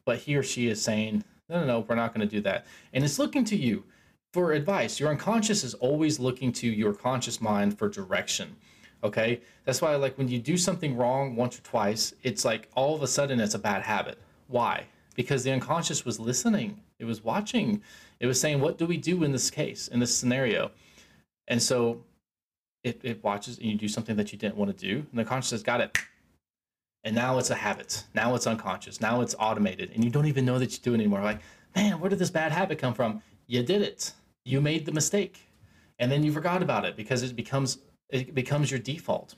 [0.05, 2.65] but he or she is saying, no, no, no, we're not going to do that.
[2.93, 3.83] And it's looking to you
[4.33, 4.99] for advice.
[4.99, 8.55] Your unconscious is always looking to your conscious mind for direction.
[9.03, 9.41] Okay.
[9.65, 13.01] That's why, like, when you do something wrong once or twice, it's like all of
[13.01, 14.19] a sudden it's a bad habit.
[14.47, 14.85] Why?
[15.15, 17.81] Because the unconscious was listening, it was watching,
[18.19, 20.71] it was saying, what do we do in this case, in this scenario?
[21.47, 22.03] And so
[22.83, 25.05] it, it watches and you do something that you didn't want to do.
[25.09, 25.97] And the conscious says, got it.
[27.03, 28.03] And now it's a habit.
[28.13, 28.99] Now it's unconscious.
[28.99, 29.91] Now it's automated.
[29.95, 31.21] And you don't even know that you do it anymore.
[31.21, 31.39] Like,
[31.75, 33.21] man, where did this bad habit come from?
[33.47, 34.11] You did it.
[34.45, 35.39] You made the mistake.
[35.97, 39.35] And then you forgot about it because it becomes it becomes your default.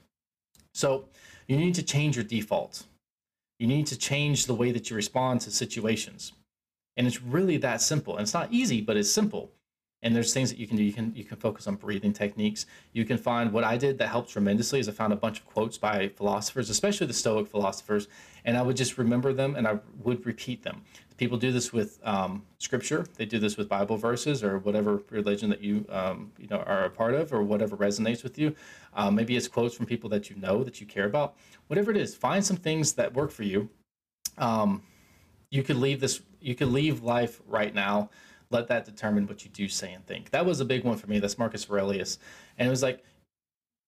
[0.74, 1.06] So
[1.48, 2.84] you need to change your default.
[3.60, 6.32] You need to change the way that you respond to situations.
[7.02, 8.18] And it's really that simple.
[8.18, 9.50] And it's not easy, but it's simple.
[10.04, 10.84] And there's things that you can do.
[10.84, 12.68] You can you can focus on breathing techniques.
[12.94, 15.48] You can find what I did that helped tremendously is I found a bunch of
[15.48, 18.08] quotes by philosophers, especially the Stoic philosophers,
[18.46, 20.84] and I would just remember them and I would repeat them.
[21.18, 23.08] People do this with um, scripture.
[23.16, 26.86] They do this with Bible verses or whatever religion that you um, you know are
[26.86, 28.56] a part of or whatever resonates with you.
[28.94, 31.36] Um, maybe it's quotes from people that you know that you care about.
[31.66, 33.70] Whatever it is, find some things that work for you.
[34.38, 34.84] Um,
[35.52, 36.22] you could leave this.
[36.40, 38.10] You could leave life right now
[38.52, 40.30] let that determine what you do say and think.
[40.32, 41.20] That was a big one for me.
[41.20, 42.20] That's Marcus Aurelius.
[42.58, 43.04] And it was like,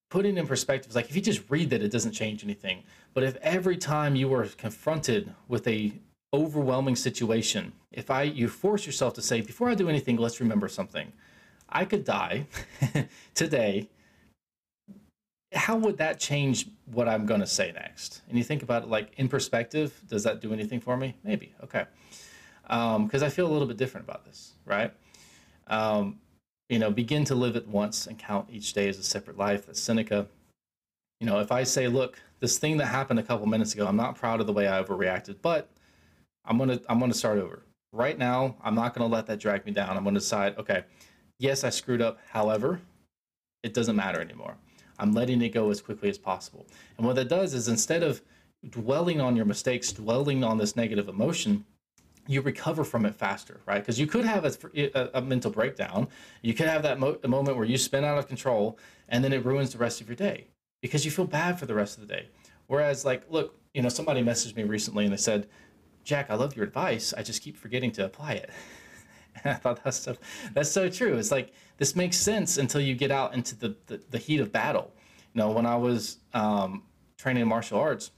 [0.10, 2.84] putting in perspective, like if you just read that, it doesn't change anything.
[3.16, 5.92] But if every time you were confronted with a
[6.32, 10.68] overwhelming situation, if I you force yourself to say, before I do anything, let's remember
[10.68, 11.12] something.
[11.68, 12.46] I could die
[13.34, 13.90] today.
[15.54, 18.22] How would that change what I'm going to say next?
[18.28, 21.16] And you think about it like in perspective, does that do anything for me?
[21.24, 21.54] Maybe.
[21.64, 21.86] Okay
[22.64, 24.94] because um, I feel a little bit different about this, right?
[25.68, 26.20] Um,
[26.70, 29.66] you know, begin to live it once and count each day as a separate life.
[29.66, 30.28] That's Seneca.
[31.20, 33.96] You know, if I say, look, this thing that happened a couple minutes ago, I'm
[33.96, 35.70] not proud of the way I overreacted, but
[36.46, 37.64] I'm gonna I'm gonna start over.
[37.92, 39.96] Right now, I'm not gonna let that drag me down.
[39.96, 40.84] I'm gonna decide, okay,
[41.40, 42.20] yes, I screwed up.
[42.30, 42.82] However,
[43.62, 44.56] it doesn't matter anymore.
[45.00, 46.66] I'm letting it go as quickly as possible.
[46.98, 48.22] And what that does is instead of
[48.70, 51.66] dwelling on your mistakes, dwelling on this negative emotion,
[52.28, 53.80] you recover from it faster, right?
[53.80, 56.08] Because you could have a, a, a, mental breakdown.
[56.42, 58.80] You could have that mo- moment where you spin out of control
[59.10, 60.48] and then it ruins the rest of your day
[60.82, 62.28] because you feel bad for the rest of the day.
[62.68, 65.48] Whereas, like, look, you know, somebody messaged me recently and they said,
[66.06, 67.14] Jack, I love your advice.
[67.18, 68.50] I just keep forgetting to apply it.
[69.46, 70.16] I thought that's so,
[70.54, 71.18] that's so true.
[71.18, 74.52] It's like, this makes sense until you get out into the, the, the heat of
[74.52, 74.92] battle.
[75.34, 76.84] You know, when I was um,
[77.18, 78.12] training in martial arts,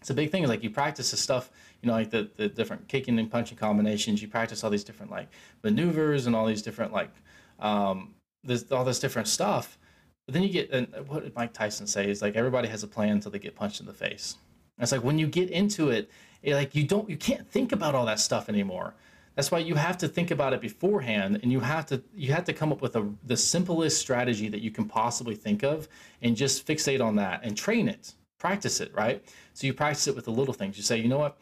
[0.00, 0.46] it's a big thing.
[0.46, 1.50] Like you practice the stuff
[1.82, 4.22] you know, like the, the different kicking and punching combinations.
[4.22, 5.28] You practice all these different like
[5.64, 7.10] maneuvers and all these different like
[7.58, 9.78] um, this all this different stuff.
[10.26, 12.08] But then you get and what did Mike Tyson say?
[12.08, 14.36] Is like everybody has a plan until they get punched in the face.
[14.78, 16.08] And it's like when you get into it,
[16.42, 18.94] it, like you don't you can't think about all that stuff anymore.
[19.34, 22.44] That's why you have to think about it beforehand, and you have to you have
[22.44, 25.88] to come up with a the simplest strategy that you can possibly think of,
[26.20, 29.24] and just fixate on that and train it, practice it, right?
[29.54, 30.76] So you practice it with the little things.
[30.76, 31.38] You say, you know what,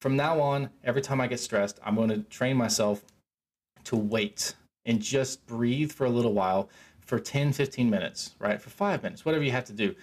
[0.00, 3.04] from now on, every time I get stressed, I'm going to train myself
[3.84, 4.54] to wait
[4.84, 6.68] and just breathe for a little while
[7.00, 8.60] for 10, 15 minutes, right?
[8.60, 9.94] For five minutes, whatever you have to do.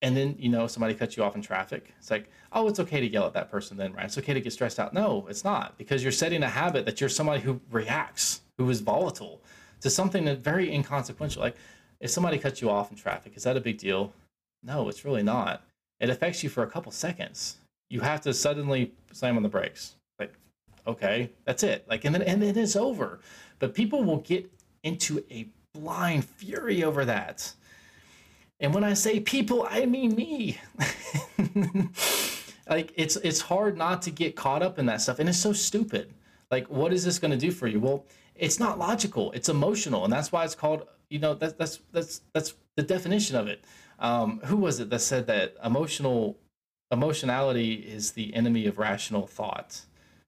[0.00, 1.92] And then, you know, somebody cuts you off in traffic.
[1.98, 4.04] It's like, oh, it's okay to yell at that person then, right?
[4.04, 4.94] It's okay to get stressed out.
[4.94, 8.80] No, it's not because you're setting a habit that you're somebody who reacts, who is
[8.80, 9.40] volatile
[9.80, 11.42] to something that very inconsequential.
[11.42, 11.56] Like
[12.00, 14.12] if somebody cuts you off in traffic, is that a big deal?
[14.62, 15.64] No, it's really not.
[15.98, 17.56] It affects you for a couple seconds
[17.90, 19.94] you have to suddenly slam on the brakes.
[20.18, 20.32] Like,
[20.86, 21.86] okay, that's it.
[21.88, 23.20] Like, and then and then it's over.
[23.58, 24.50] But people will get
[24.82, 27.52] into a blind fury over that.
[28.60, 30.58] And when I say people, I mean me.
[32.68, 35.52] like it's it's hard not to get caught up in that stuff, and it's so
[35.52, 36.12] stupid.
[36.50, 37.78] Like, what is this going to do for you?
[37.78, 38.04] Well,
[38.34, 39.32] it's not logical.
[39.32, 40.86] It's emotional, and that's why it's called.
[41.08, 43.64] You know, that's that's that's that's the definition of it.
[43.98, 46.36] Um, who was it that said that emotional
[46.90, 49.82] emotionality is the enemy of rational thought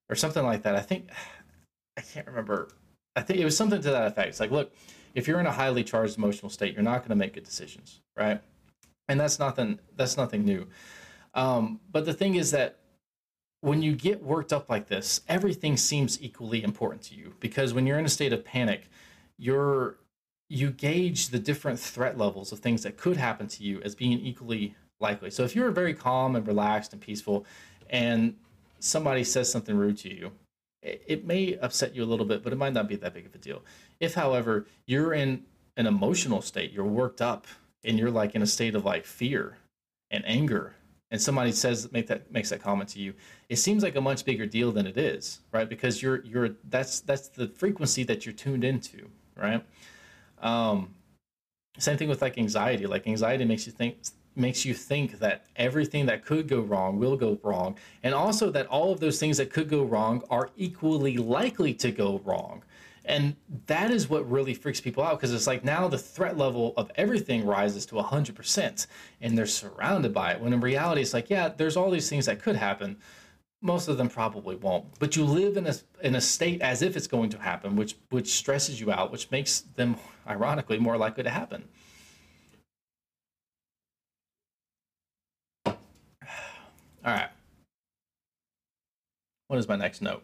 [0.09, 0.77] or something like that.
[0.77, 1.11] I think
[1.97, 2.69] I can't remember.
[3.17, 4.29] I think it was something to that effect.
[4.29, 4.73] It's like, look,
[5.15, 8.01] if you're in a highly charged emotional state, you're not going to make good decisions,
[8.17, 8.41] right?
[9.09, 9.79] And that's nothing.
[9.97, 10.67] That's nothing new.
[11.35, 12.79] Um, but the thing is that
[13.61, 17.87] when you get worked up like this, everything seems equally important to you because when
[17.87, 18.89] you're in a state of panic,
[19.37, 19.97] you're
[20.49, 24.19] you gauge the different threat levels of things that could happen to you as being
[24.19, 25.31] equally likely.
[25.31, 27.47] So if you're very calm and relaxed and peaceful,
[27.89, 28.35] and
[28.81, 30.33] somebody says something rude to you,
[30.83, 33.35] it, may upset you a little bit, but it might not be that big of
[33.35, 33.63] a deal.
[33.99, 35.45] If, however, you're in
[35.77, 37.47] an emotional state, you're worked up,
[37.85, 39.57] and you're like in a state of like fear
[40.11, 40.75] and anger
[41.11, 43.15] and somebody says make that makes that comment to you
[43.49, 45.69] it seems like a much bigger deal than it is right?
[45.69, 49.65] Because you're you're that's that's the frequency that you're tuned into right?
[50.41, 50.95] Um
[51.79, 52.87] same thing with like anxiety.
[52.87, 53.97] Like anxiety makes you think
[54.37, 58.67] makes you think that everything that could go wrong will go wrong and also that
[58.67, 62.63] all of those things that could go wrong are equally likely to go wrong
[63.05, 63.35] and
[63.67, 66.91] that is what really freaks people out because it's like now the threat level of
[66.97, 68.87] everything rises to 100%
[69.21, 70.41] and they're surrounded by it.
[70.41, 72.99] When in reality, it's like, yeah, there's all these things that could happen.
[73.63, 74.99] Most of them probably won't.
[74.99, 77.97] But you live in a, in a state as if it's going to happen, which,
[78.11, 81.65] which stresses you out, which makes them, ironically, more likely to happen.
[87.05, 87.31] Right.
[89.49, 90.23] What is my next note?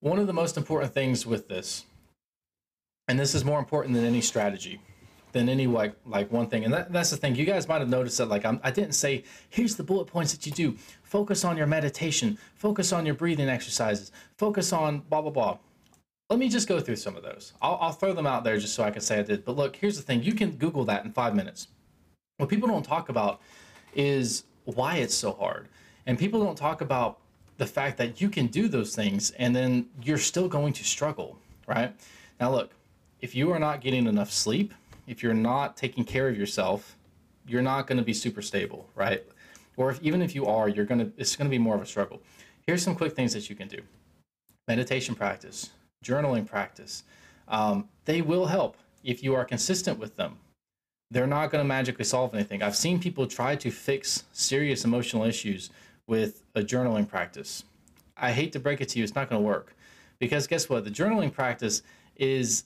[0.00, 1.84] One of the most important things with this,
[3.06, 4.80] and this is more important than any strategy,
[5.30, 7.36] than any like like one thing, and that, that's the thing.
[7.36, 10.32] You guys might have noticed that like I'm, I didn't say here's the bullet points
[10.32, 10.76] that you do.
[11.04, 12.36] Focus on your meditation.
[12.56, 14.10] Focus on your breathing exercises.
[14.38, 15.58] Focus on blah blah blah.
[16.30, 17.52] Let me just go through some of those.
[17.60, 19.44] I'll, I'll throw them out there just so I can say I did.
[19.44, 20.22] But look, here's the thing.
[20.22, 21.68] You can Google that in five minutes.
[22.42, 23.40] What people don't talk about
[23.94, 25.68] is why it's so hard,
[26.06, 27.20] and people don't talk about
[27.58, 31.38] the fact that you can do those things and then you're still going to struggle,
[31.68, 31.94] right?
[32.40, 32.72] Now, look,
[33.20, 34.74] if you are not getting enough sleep,
[35.06, 36.96] if you're not taking care of yourself,
[37.46, 39.22] you're not going to be super stable, right?
[39.76, 41.82] Or if, even if you are, you're going to, it's going to be more of
[41.82, 42.20] a struggle.
[42.66, 43.82] Here's some quick things that you can do
[44.66, 45.70] meditation practice,
[46.04, 47.04] journaling practice.
[47.46, 50.38] Um, they will help if you are consistent with them.
[51.12, 52.62] They're not going to magically solve anything.
[52.62, 55.68] I've seen people try to fix serious emotional issues
[56.06, 57.64] with a journaling practice.
[58.16, 59.76] I hate to break it to you, it's not going to work.
[60.18, 60.84] Because guess what?
[60.84, 61.82] The journaling practice
[62.16, 62.64] is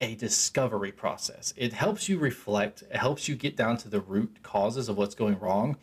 [0.00, 1.52] a discovery process.
[1.56, 5.16] It helps you reflect, it helps you get down to the root causes of what's
[5.16, 5.76] going wrong.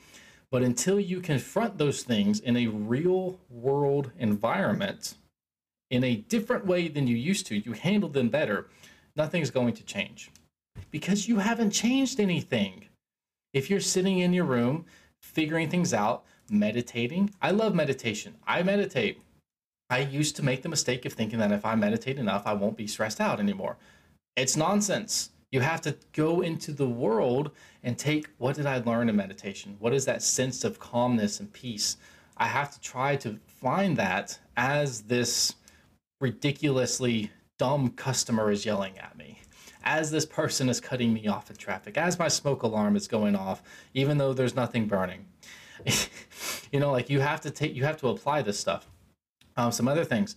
[0.50, 5.16] But until you confront those things in a real world environment,
[5.90, 8.70] in a different way than you used to, you handle them better,
[9.18, 10.32] nothing's going to change.
[10.92, 12.86] Because you haven't changed anything.
[13.54, 14.86] If you're sitting in your room
[15.22, 17.32] figuring things out, meditating.
[17.42, 18.36] I love meditation.
[18.46, 19.22] I meditate.
[19.90, 22.78] I used to make the mistake of thinking that if I meditate enough, I won't
[22.78, 23.78] be stressed out anymore.
[24.36, 25.32] It's nonsense.
[25.52, 27.52] You have to go into the world
[27.84, 29.78] and take what did I learn in meditation?
[29.80, 31.98] What is that sense of calmness and peace?
[32.36, 35.56] I have to try to find that as this
[36.20, 39.40] ridiculously dumb customer is yelling at me,
[39.88, 43.38] as this person is cutting me off in traffic, as my smoke alarm is going
[43.38, 43.64] off,
[43.94, 45.26] even though there's nothing burning.
[46.74, 48.86] you know, like you have to take, you have to apply this stuff.
[49.56, 50.36] Um, some other things,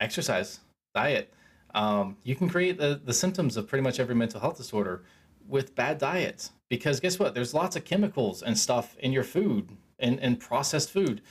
[0.00, 0.58] exercise,
[0.92, 1.32] diet.
[1.76, 5.04] Um, you can create the, the symptoms of pretty much every mental health disorder
[5.48, 7.34] with bad diets because guess what?
[7.34, 9.68] There's lots of chemicals and stuff in your food
[10.00, 11.22] and, and processed food.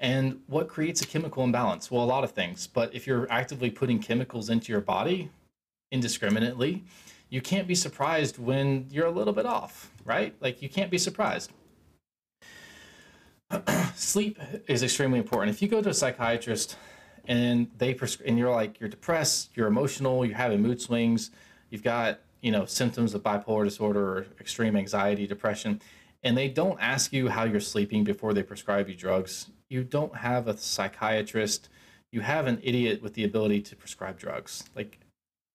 [0.00, 1.90] And what creates a chemical imbalance?
[1.90, 2.66] Well, a lot of things.
[2.66, 5.30] But if you're actively putting chemicals into your body
[5.90, 6.84] indiscriminately,
[7.30, 10.34] you can't be surprised when you're a little bit off, right?
[10.40, 11.52] Like you can't be surprised.
[13.94, 15.54] sleep is extremely important.
[15.54, 16.76] If you go to a psychiatrist
[17.26, 21.30] and they prescri- and you're like you're depressed, you're emotional, you're having mood swings,
[21.70, 25.80] you've got you know symptoms of bipolar disorder or extreme anxiety, depression,
[26.22, 30.16] and they don't ask you how you're sleeping before they prescribe you drugs, you don't
[30.16, 31.68] have a psychiatrist.
[32.10, 34.64] You have an idiot with the ability to prescribe drugs.
[34.74, 34.98] Like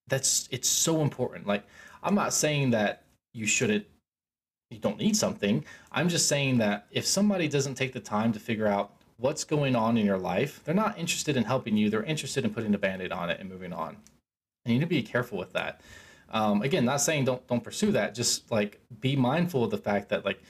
[0.08, 1.48] that's it's so important.
[1.48, 1.64] Like
[2.02, 3.86] I'm not saying that you shouldn't
[4.70, 5.64] you don't need something.
[5.92, 9.76] I'm just saying that if somebody doesn't take the time to figure out what's going
[9.76, 11.90] on in your life, they're not interested in helping you.
[11.90, 13.98] They're interested in putting a band-aid on it and moving on.
[14.66, 15.82] And you need to be careful with that.
[16.30, 18.16] Um, again, not saying don't don't pursue that.
[18.16, 20.42] Just like be mindful of the fact that like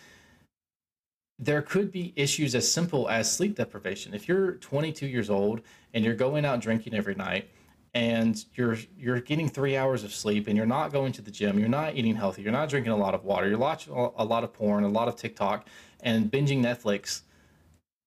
[1.39, 4.13] there could be issues as simple as sleep deprivation.
[4.13, 5.61] If you're 22 years old
[5.93, 7.49] and you're going out drinking every night
[7.93, 11.59] and you're you're getting three hours of sleep and you're not going to the gym
[11.59, 14.43] you're not eating healthy you're not drinking a lot of water you're watching a lot
[14.43, 15.67] of porn a lot of tiktok
[16.01, 17.21] and binging netflix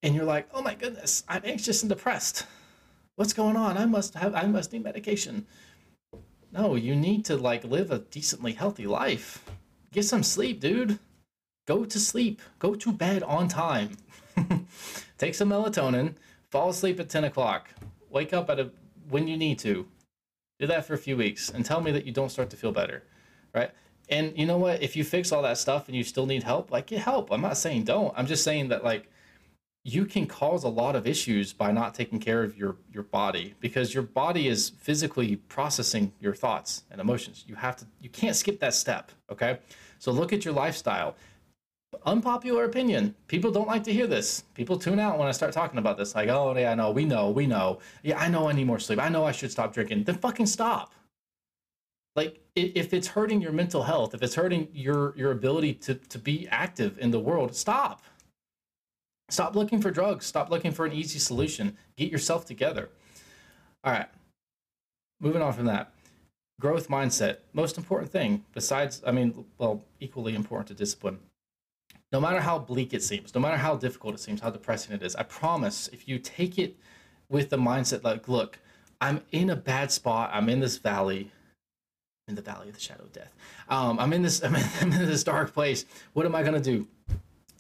[0.02, 2.46] and you're like oh my goodness i'm anxious and depressed
[3.16, 3.78] What's going on?
[3.78, 5.46] I must have I must need medication.
[6.52, 9.42] No, you need to like live a decently healthy life.
[9.90, 10.98] Get some sleep, dude.
[11.66, 12.42] Go to sleep.
[12.58, 13.96] Go to bed on time.
[15.18, 16.14] Take some melatonin.
[16.50, 17.70] Fall asleep at 10 o'clock.
[18.10, 18.70] Wake up at a
[19.08, 19.86] when you need to.
[20.58, 22.72] Do that for a few weeks and tell me that you don't start to feel
[22.72, 23.02] better.
[23.54, 23.70] Right?
[24.08, 24.82] And you know what?
[24.82, 27.30] If you fix all that stuff and you still need help, like get help.
[27.30, 28.14] I'm not saying don't.
[28.16, 29.10] I'm just saying that like
[29.82, 33.54] you can cause a lot of issues by not taking care of your your body
[33.60, 37.44] because your body is physically processing your thoughts and emotions.
[37.46, 39.58] You have to you can't skip that step, okay?
[39.98, 41.16] So look at your lifestyle.
[42.04, 43.14] Unpopular opinion.
[43.28, 44.44] People don't like to hear this.
[44.54, 46.14] People tune out when I start talking about this.
[46.14, 47.78] Like, oh yeah, I know, we know, we know.
[48.02, 48.98] Yeah, I know I need more sleep.
[48.98, 50.04] I know I should stop drinking.
[50.04, 50.92] Then fucking stop.
[52.14, 56.18] Like if it's hurting your mental health, if it's hurting your your ability to to
[56.18, 58.02] be active in the world, stop
[59.28, 60.24] Stop looking for drugs.
[60.24, 61.76] Stop looking for an easy solution.
[61.96, 62.90] Get yourself together.
[63.82, 64.08] All right.
[65.20, 65.92] Moving on from that.
[66.60, 67.38] Growth mindset.
[67.52, 71.18] Most important thing, besides, I mean, well, equally important to discipline.
[72.12, 75.02] No matter how bleak it seems, no matter how difficult it seems, how depressing it
[75.02, 76.76] is, I promise if you take it
[77.28, 78.58] with the mindset like, look,
[79.00, 81.30] I'm in a bad spot, I'm in this valley,
[82.28, 83.34] in the valley of the shadow of death.
[83.68, 85.84] Um, I'm in this, I'm in, I'm in this dark place.
[86.12, 86.86] What am I gonna do?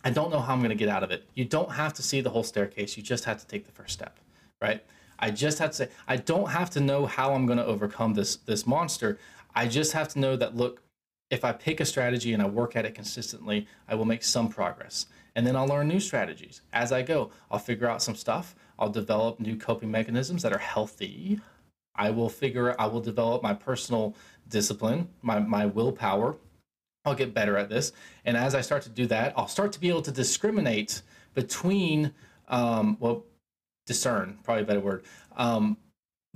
[0.04, 1.24] I don't know how I'm to get out of it.
[1.34, 2.96] You don't have to see the whole staircase.
[2.96, 4.18] You just have to take the first step,
[4.62, 4.84] right?
[5.18, 8.36] I just have to say I don't have to know how I'm to overcome this
[8.36, 9.18] this monster.
[9.54, 10.82] I just have to know that look,
[11.30, 14.48] if I pick a strategy and I work at it consistently, I will make some
[14.48, 15.06] progress.
[15.34, 17.30] And then I'll learn new strategies as I go.
[17.50, 18.54] I'll figure out some stuff.
[18.78, 21.40] I'll develop new coping mechanisms that are healthy.
[21.94, 24.14] I will figure I will develop my personal
[24.48, 26.36] discipline, my my willpower,
[27.06, 27.92] I'll get better at this.
[28.24, 31.02] And as I start to do that, I'll start to be able to discriminate
[31.34, 32.12] between,
[32.48, 33.24] um, well,
[33.86, 35.04] discern, probably a better word,
[35.36, 35.76] um,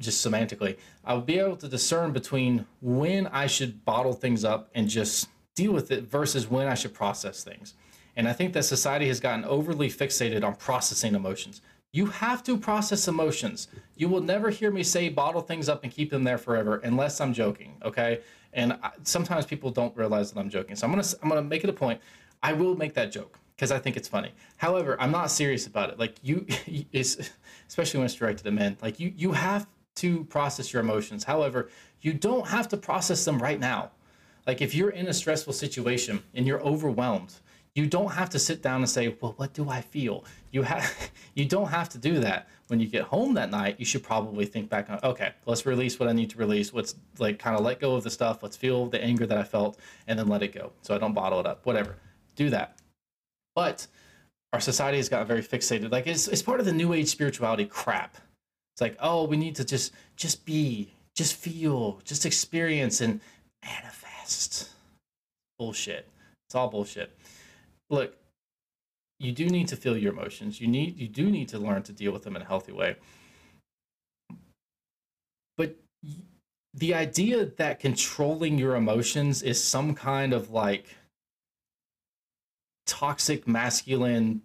[0.00, 0.76] just semantically.
[1.04, 5.72] I'll be able to discern between when I should bottle things up and just deal
[5.72, 7.74] with it versus when I should process things.
[8.16, 11.60] And I think that society has gotten overly fixated on processing emotions.
[11.92, 13.68] You have to process emotions.
[13.96, 17.20] You will never hear me say bottle things up and keep them there forever unless
[17.20, 18.20] I'm joking, okay?
[18.52, 20.76] And I, sometimes people don't realize that I'm joking.
[20.76, 22.00] So I'm gonna I'm gonna make it a point.
[22.42, 24.32] I will make that joke because I think it's funny.
[24.56, 25.98] However, I'm not serious about it.
[25.98, 26.46] Like you,
[27.68, 28.76] especially when it's directed at men.
[28.82, 29.66] Like you you have
[30.00, 31.24] to process your emotions.
[31.24, 31.68] However,
[32.00, 33.90] you don't have to process them right now.
[34.46, 37.34] Like if you're in a stressful situation and you're overwhelmed,
[37.74, 41.10] you don't have to sit down and say, "Well, what do I feel?" You have
[41.34, 42.48] you don't have to do that.
[42.68, 46.00] When you get home that night, you should probably think back on, "Okay, let's release
[46.00, 46.72] what I need to release.
[46.72, 48.42] Let's like kind of let go of the stuff.
[48.42, 49.78] Let's feel the anger that I felt
[50.08, 50.72] and then let it go.
[50.82, 51.64] So I don't bottle it up.
[51.66, 51.96] Whatever.
[52.34, 52.78] Do that."
[53.54, 53.86] But
[54.52, 55.92] our society has gotten very fixated.
[55.92, 58.16] Like it's it's part of the new age spirituality crap.
[58.80, 63.20] It's like, "Oh, we need to just just be, just feel, just experience and
[63.62, 64.70] manifest."
[65.58, 66.08] Bullshit.
[66.46, 67.16] It's all bullshit
[67.90, 68.14] look,
[69.18, 70.60] you do need to feel your emotions.
[70.60, 72.96] You need you do need to learn to deal with them in a healthy way.
[75.58, 75.76] But
[76.72, 80.96] the idea that controlling your emotions is some kind of like
[82.86, 84.42] toxic masculine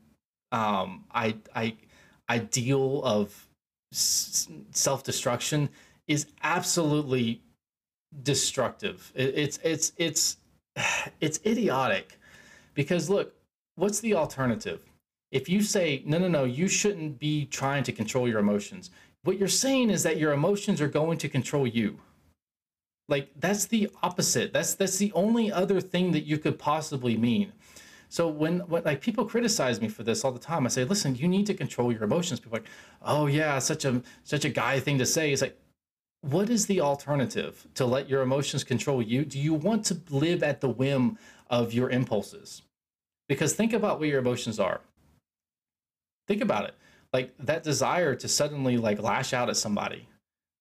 [0.51, 1.75] um i i
[2.29, 3.44] ideal of
[3.95, 5.69] self-destruction
[6.07, 7.41] is absolutely
[8.23, 10.37] destructive it, it's it's it's
[11.21, 12.19] it's idiotic
[12.73, 13.33] because look,
[13.75, 14.81] what's the alternative?
[15.31, 18.91] If you say, no, no, no, you shouldn't be trying to control your emotions,
[19.23, 21.99] what you're saying is that your emotions are going to control you.
[23.07, 24.53] Like that's the opposite.
[24.53, 27.51] That's that's the only other thing that you could possibly mean.
[28.09, 31.15] So when, when like people criticize me for this all the time, I say, listen,
[31.15, 32.39] you need to control your emotions.
[32.39, 32.69] People like,
[33.01, 35.31] oh yeah, such a such a guy thing to say.
[35.31, 35.57] It's like,
[36.21, 39.25] what is the alternative to let your emotions control you?
[39.25, 41.17] Do you want to live at the whim
[41.49, 42.63] of your impulses?
[43.27, 44.81] Because think about what your emotions are.
[46.27, 46.75] Think about it.
[47.13, 50.07] Like that desire to suddenly like lash out at somebody,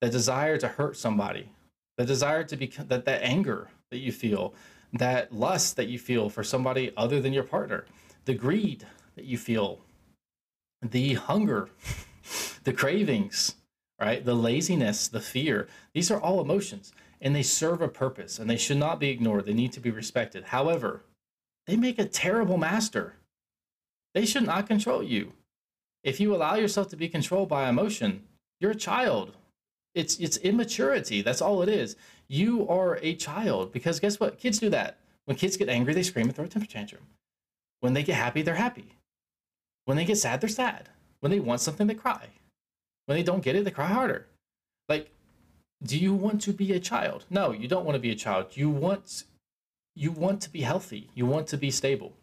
[0.00, 1.50] the desire to hurt somebody,
[1.96, 4.54] the desire to be that that anger that you feel,
[4.94, 7.84] that lust that you feel for somebody other than your partner,
[8.24, 8.86] the greed
[9.16, 9.80] that you feel,
[10.82, 11.68] the hunger,
[12.64, 13.56] the cravings,
[14.00, 14.24] right?
[14.24, 15.68] The laziness, the fear.
[15.92, 19.46] These are all emotions and they serve a purpose and they should not be ignored.
[19.46, 20.44] They need to be respected.
[20.44, 21.02] However,
[21.66, 23.16] they make a terrible master.
[24.14, 25.32] They should not control you.
[26.02, 28.24] If you allow yourself to be controlled by emotion,
[28.60, 29.32] you're a child.
[29.94, 31.22] It's it's immaturity.
[31.22, 31.96] That's all it is.
[32.28, 34.38] You are a child because guess what?
[34.38, 34.98] Kids do that.
[35.24, 37.02] When kids get angry, they scream and throw a temper tantrum.
[37.80, 38.96] When they get happy, they're happy.
[39.84, 40.88] When they get sad, they're sad.
[41.20, 42.28] When they want something, they cry.
[43.06, 44.26] When they don't get it, they cry harder.
[44.88, 45.10] Like,
[45.82, 47.24] do you want to be a child?
[47.30, 48.56] No, you don't want to be a child.
[48.56, 49.24] You want
[49.94, 51.08] you want to be healthy.
[51.14, 52.14] You want to be stable.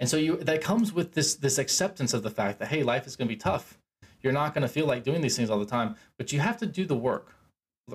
[0.00, 3.06] And so you that comes with this this acceptance of the fact that hey, life
[3.06, 3.78] is going to be tough.
[4.22, 6.56] You're not going to feel like doing these things all the time, but you have
[6.58, 7.34] to do the work,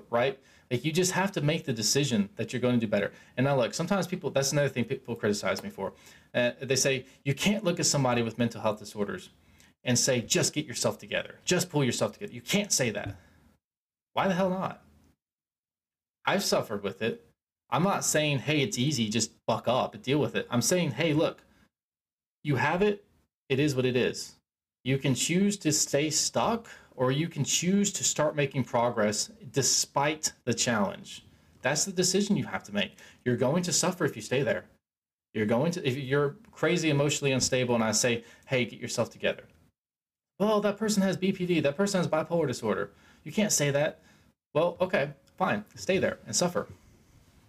[0.10, 0.40] right?
[0.72, 3.12] Like you just have to make the decision that you're going to do better.
[3.38, 5.94] And now look, sometimes people that's another thing people criticize me for.
[6.34, 9.30] Uh, they say you can't look at somebody with mental health disorders
[9.84, 11.36] and say just get yourself together.
[11.46, 12.34] Just pull yourself together.
[12.34, 13.16] You can't say that.
[14.14, 14.82] Why the hell not?
[16.26, 17.26] I've suffered with it.
[17.70, 20.48] I'm not saying, hey, it's easy, just buck up and deal with it.
[20.52, 21.44] I'm saying, hey, look,
[22.44, 23.04] you have it,
[23.50, 24.36] it is what it is.
[24.84, 30.34] You can choose to stay stuck or you can choose to start making progress despite
[30.46, 31.26] the challenge.
[31.62, 32.98] That's the decision you have to make.
[33.24, 34.66] You're going to suffer if you stay there.
[35.34, 39.44] You're going to, if you're crazy emotionally unstable, and I say, hey, get yourself together.
[40.40, 42.92] Well, that person has BPD, that person has bipolar disorder.
[43.24, 44.02] You can't say that.
[44.54, 46.68] Well, okay, fine, stay there and suffer.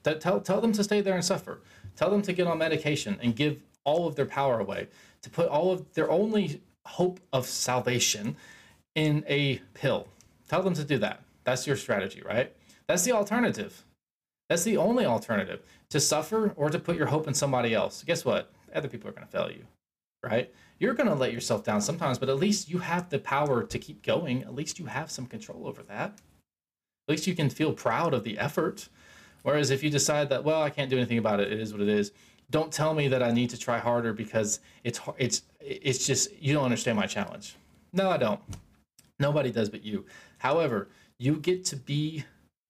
[0.05, 1.61] Tell, tell them to stay there and suffer.
[1.97, 4.89] Tell them to get on medication and give all of their power away,
[5.23, 8.37] to put all of their only hope of salvation
[8.95, 10.09] in a pill.
[10.49, 11.23] Tell them to do that.
[11.45, 12.55] That's your strategy, right?
[12.87, 13.85] That's the alternative.
[14.49, 18.03] That's the only alternative to suffer or to put your hope in somebody else.
[18.05, 18.53] Guess what?
[18.75, 19.65] Other people are going to fail you,
[20.23, 20.53] right?
[20.79, 23.79] You're going to let yourself down sometimes, but at least you have the power to
[23.79, 24.43] keep going.
[24.43, 26.21] At least you have some control over that.
[27.07, 28.89] At least you can feel proud of the effort.
[29.43, 31.83] Whereas if you decide that, well, I can't do anything about it, it is what
[31.83, 32.13] it is.
[32.55, 36.55] Don't tell me that I need to try harder because it's it's it's just you
[36.55, 37.57] don't understand my challenge.
[37.93, 38.39] No, I don't.
[39.19, 40.05] Nobody does but you.
[40.39, 40.87] However,
[41.19, 42.23] you get to be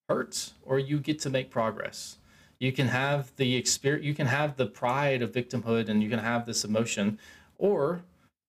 [0.09, 2.17] hurt or you get to make progress.
[2.59, 6.17] You can have the experience, you can have the pride of victimhood and you can
[6.17, 7.19] have this emotion,
[7.59, 8.01] or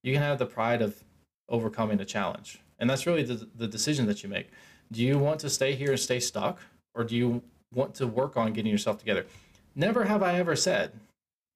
[0.02, 1.04] you can have the pride of
[1.50, 2.60] overcoming a challenge.
[2.78, 4.48] And that's really the, the decision that you make.
[4.90, 6.60] Do you want to stay here and stay stuck,
[6.94, 7.42] or do you
[7.74, 9.26] want to work on getting yourself together?
[9.74, 10.92] Never have I ever said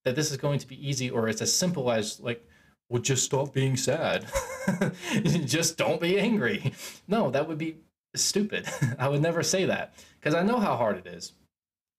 [0.05, 2.44] that this is going to be easy or it's as simple as like
[2.90, 4.26] well, just stop being sad.
[5.22, 6.72] just don't be angry.
[7.07, 7.76] No, that would be
[8.16, 8.68] stupid.
[8.98, 11.32] I would never say that because I know how hard it is.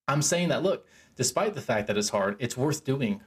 [0.09, 0.85] I'm saying that, look,
[1.15, 3.21] despite the fact that it's hard, it's worth doing.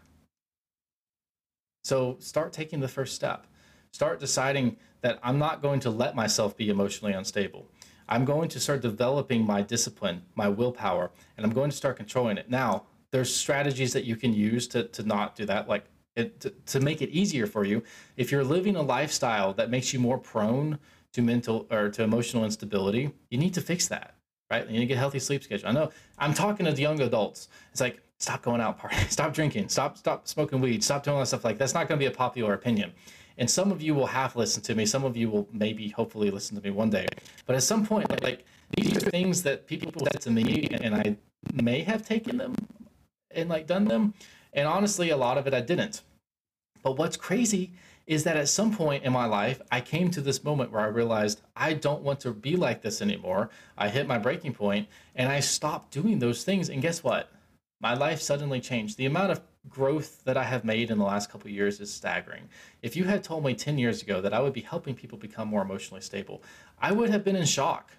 [1.84, 3.46] So start taking the first step.
[3.92, 7.66] Start deciding that I'm not going to let myself be emotionally unstable.
[8.06, 12.36] I'm going to start developing my discipline, my willpower, and I'm going to start controlling
[12.36, 12.50] it.
[12.50, 12.84] Now,
[13.14, 15.84] there's strategies that you can use to, to not do that, like
[16.16, 17.80] it, to, to make it easier for you
[18.16, 20.80] if you're living a lifestyle that makes you more prone
[21.12, 24.16] to mental or to emotional instability you need to fix that
[24.50, 24.66] right?
[24.66, 25.68] You need to get a healthy sleep schedule.
[25.68, 27.48] I know i'm talking to young adults.
[27.70, 31.20] It's like stop going out party stop drinking stop stop smoking weed stop doing all
[31.20, 31.44] that stuff.
[31.44, 32.92] Like that's not going to be a popular opinion.
[33.38, 34.86] And some of you will half listen to me.
[34.86, 37.06] Some of you will maybe hopefully listen to me one day.
[37.46, 38.44] But at some point like
[38.76, 41.16] these are things that people said to me and i
[41.52, 42.53] may have taken them
[43.34, 44.14] and like done them
[44.54, 46.02] and honestly, a lot of it I didn't.
[46.82, 47.72] But what's crazy
[48.06, 50.86] is that at some point in my life, I came to this moment where I
[50.86, 53.50] realized I don't want to be like this anymore.
[53.76, 56.68] I hit my breaking point and I stopped doing those things.
[56.68, 57.30] And guess what?
[57.80, 58.98] My life suddenly changed.
[58.98, 62.48] The amount of growth that I have made in the last couple years is staggering.
[62.82, 65.48] If you had told me 10 years ago that I would be helping people become
[65.48, 66.42] more emotionally stable,
[66.78, 67.90] I would have been in shock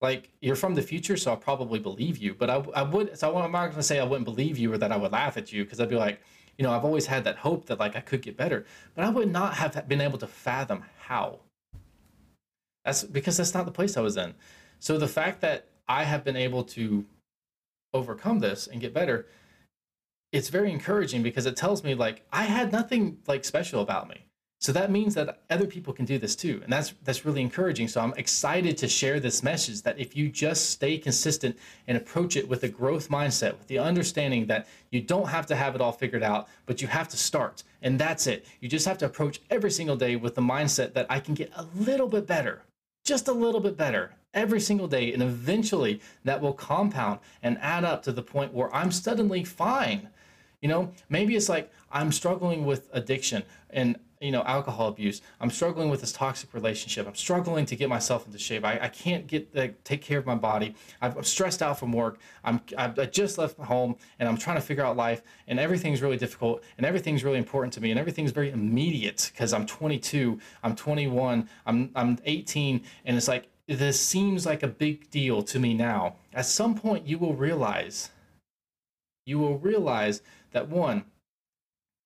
[0.00, 2.34] like you're from the future, so I'll probably believe you.
[2.34, 4.92] But I, I would, so I'm not to say I wouldn't believe you or that
[4.92, 6.20] I would laugh at you because I'd be like,
[6.56, 9.10] you know, I've always had that hope that like I could get better, but I
[9.10, 11.40] would not have been able to fathom how.
[12.84, 14.34] That's because that's not the place I was in.
[14.78, 17.04] So the fact that I have been able to
[17.92, 19.26] overcome this and get better,
[20.32, 24.27] it's very encouraging because it tells me like I had nothing like special about me.
[24.60, 26.60] So that means that other people can do this too.
[26.64, 27.86] And that's that's really encouraging.
[27.86, 31.56] So I'm excited to share this message that if you just stay consistent
[31.86, 35.56] and approach it with a growth mindset, with the understanding that you don't have to
[35.56, 37.62] have it all figured out, but you have to start.
[37.82, 38.46] And that's it.
[38.60, 41.52] You just have to approach every single day with the mindset that I can get
[41.54, 42.62] a little bit better,
[43.04, 45.12] just a little bit better every single day.
[45.12, 50.08] And eventually that will compound and add up to the point where I'm suddenly fine.
[50.60, 55.20] You know, maybe it's like I'm struggling with addiction and you know alcohol abuse.
[55.40, 57.06] I'm struggling with this toxic relationship.
[57.06, 58.64] I'm struggling to get myself into shape.
[58.64, 60.74] I, I can't get uh, take care of my body.
[61.00, 62.18] I'm stressed out from work.
[62.44, 66.16] I'm i just left home and i'm trying to figure out life and everything's really
[66.16, 70.74] difficult and everything's really important to me and everything's very immediate because i'm 22 i'm
[70.74, 75.74] 21 i'm i'm 18 and it's like this seems like a big deal to me
[75.74, 76.16] now.
[76.32, 78.10] At some point you will realize
[79.26, 81.04] you will realize that one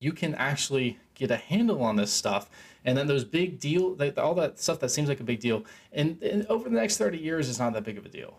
[0.03, 2.51] you can actually get a handle on this stuff.
[2.85, 6.21] And then those big deal, all that stuff that seems like a big deal, and,
[6.23, 8.37] and over the next 30 years, it's not that big of a deal.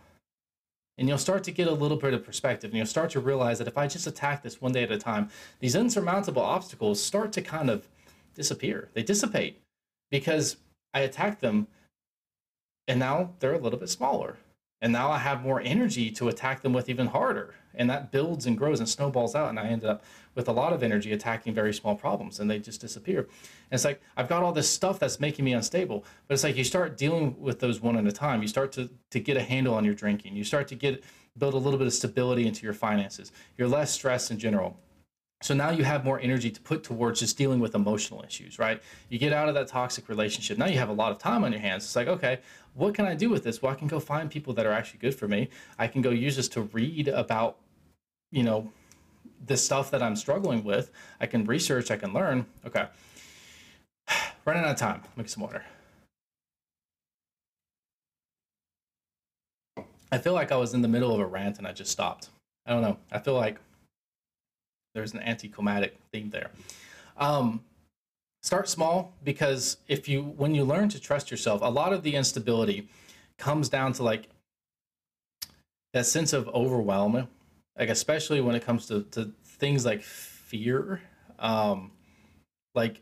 [0.97, 3.59] And you'll start to get a little bit of perspective, and you'll start to realize
[3.59, 5.30] that if I just attack this one day at a time,
[5.61, 7.88] these insurmountable obstacles start to kind of
[8.36, 8.89] disappear.
[8.93, 9.61] They dissipate
[10.11, 10.57] because
[10.93, 11.68] I attack them,
[12.89, 14.38] and now they're a little bit smaller.
[14.84, 17.55] And now I have more energy to attack them with even harder.
[17.73, 19.49] And that builds and grows and snowballs out.
[19.49, 20.03] And I ended up
[20.36, 23.19] with a lot of energy attacking very small problems and they just disappear.
[23.19, 23.29] And
[23.71, 26.03] it's like, I've got all this stuff that's making me unstable.
[26.27, 28.41] But it's like you start dealing with those one at a time.
[28.41, 30.36] You start to, to get a handle on your drinking.
[30.36, 31.01] You start to get
[31.38, 33.31] build a little bit of stability into your finances.
[33.57, 34.77] You're less stressed in general.
[35.44, 38.82] So now you have more energy to put towards just dealing with emotional issues, right?
[39.10, 40.58] You get out of that toxic relationship.
[40.58, 41.84] Now you have a lot of time on your hands.
[41.84, 42.39] It's like, okay,
[42.76, 43.62] what can I do with this?
[43.62, 45.50] Well, I can go find people that are actually good for me.
[45.78, 47.58] I can go use this to read about,
[48.32, 48.72] you know,
[49.46, 50.91] the stuff that I'm struggling with.
[51.20, 52.46] I can research, I can learn.
[52.66, 52.88] Okay.
[54.46, 55.02] Running out of time.
[55.18, 55.66] Make some water.
[60.10, 62.30] I feel like I was in the middle of a rant and I just stopped.
[62.66, 62.98] I don't know.
[63.12, 63.58] I feel like
[64.94, 66.52] there's an anticlimactic theme there.
[67.18, 67.64] Um,
[68.41, 72.16] start small because if you when you learn to trust yourself, a lot of the
[72.16, 72.88] instability
[73.38, 74.30] comes down to like
[75.94, 77.28] that sense of overwhelm,
[77.78, 81.02] like especially when it comes to, to things like fear.
[81.39, 81.91] Um,
[82.76, 83.02] like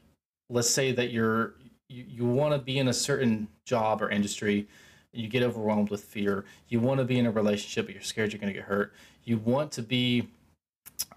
[0.50, 1.56] let's say that you're
[1.90, 4.68] you, you want to be in a certain job or industry
[5.14, 8.32] you get overwhelmed with fear you want to be in a relationship but you're scared
[8.32, 8.94] you're going to get hurt
[9.26, 10.28] you want to be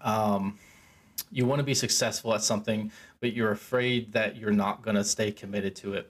[0.01, 0.57] um,
[1.35, 5.03] you want to be successful at something, but you're afraid that you're not going to
[5.03, 6.09] stay committed to it.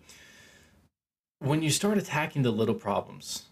[1.40, 3.46] When you start attacking the little problems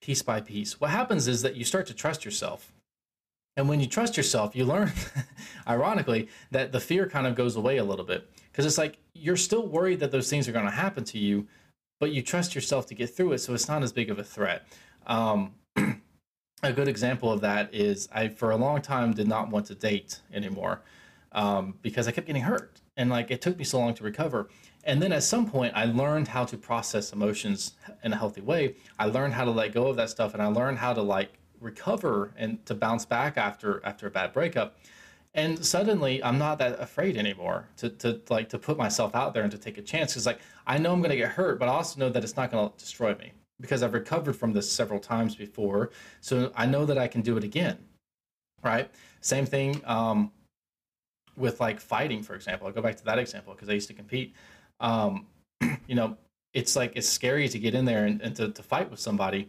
[0.00, 2.72] piece by piece, what happens is that you start to trust yourself.
[3.58, 4.90] And when you trust yourself, you learn,
[5.68, 8.26] ironically, that the fear kind of goes away a little bit.
[8.50, 11.46] Because it's like you're still worried that those things are going to happen to you,
[12.00, 13.38] but you trust yourself to get through it.
[13.38, 14.66] So it's not as big of a threat.
[15.06, 15.52] Um,
[16.62, 19.74] a good example of that is I, for a long time, did not want to
[19.74, 20.80] date anymore
[21.32, 22.80] um, because I kept getting hurt.
[22.96, 24.48] And like it took me so long to recover.
[24.84, 28.74] And then at some point, I learned how to process emotions in a healthy way.
[28.98, 31.38] I learned how to let go of that stuff, and I learned how to like
[31.60, 34.76] recover and to bounce back after after a bad breakup.
[35.34, 39.42] And suddenly, I'm not that afraid anymore to to like to put myself out there
[39.42, 41.68] and to take a chance because like I know I'm going to get hurt, but
[41.68, 44.70] I also know that it's not going to destroy me because I've recovered from this
[44.70, 45.90] several times before.
[46.20, 47.78] So I know that I can do it again.
[48.62, 48.90] Right.
[49.20, 49.80] Same thing.
[49.84, 50.32] Um,
[51.36, 52.66] with like fighting, for example.
[52.66, 54.34] I'll go back to that example because I used to compete.
[54.80, 55.26] Um,
[55.86, 56.16] you know,
[56.52, 59.48] it's like it's scary to get in there and, and to, to fight with somebody.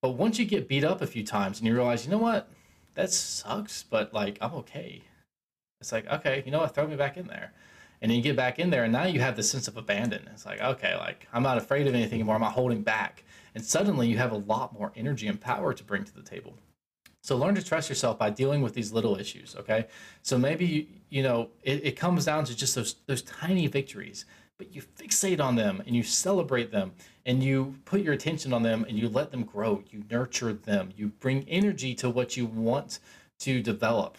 [0.00, 2.50] But once you get beat up a few times and you realize, you know what,
[2.94, 5.02] that sucks, but like I'm okay.
[5.80, 7.52] It's like, okay, you know what, throw me back in there.
[8.00, 10.28] And then you get back in there, and now you have this sense of abandon.
[10.32, 12.34] It's like, okay, like I'm not afraid of anything anymore.
[12.34, 13.24] I'm not holding back.
[13.54, 16.56] And suddenly you have a lot more energy and power to bring to the table.
[17.22, 19.54] So learn to trust yourself by dealing with these little issues.
[19.58, 19.86] Okay.
[20.22, 24.24] So maybe, you, you know, it, it comes down to just those, those tiny victories,
[24.58, 26.92] but you fixate on them and you celebrate them
[27.24, 29.84] and you put your attention on them and you let them grow.
[29.90, 30.90] You nurture them.
[30.96, 32.98] You bring energy to what you want
[33.40, 34.18] to develop.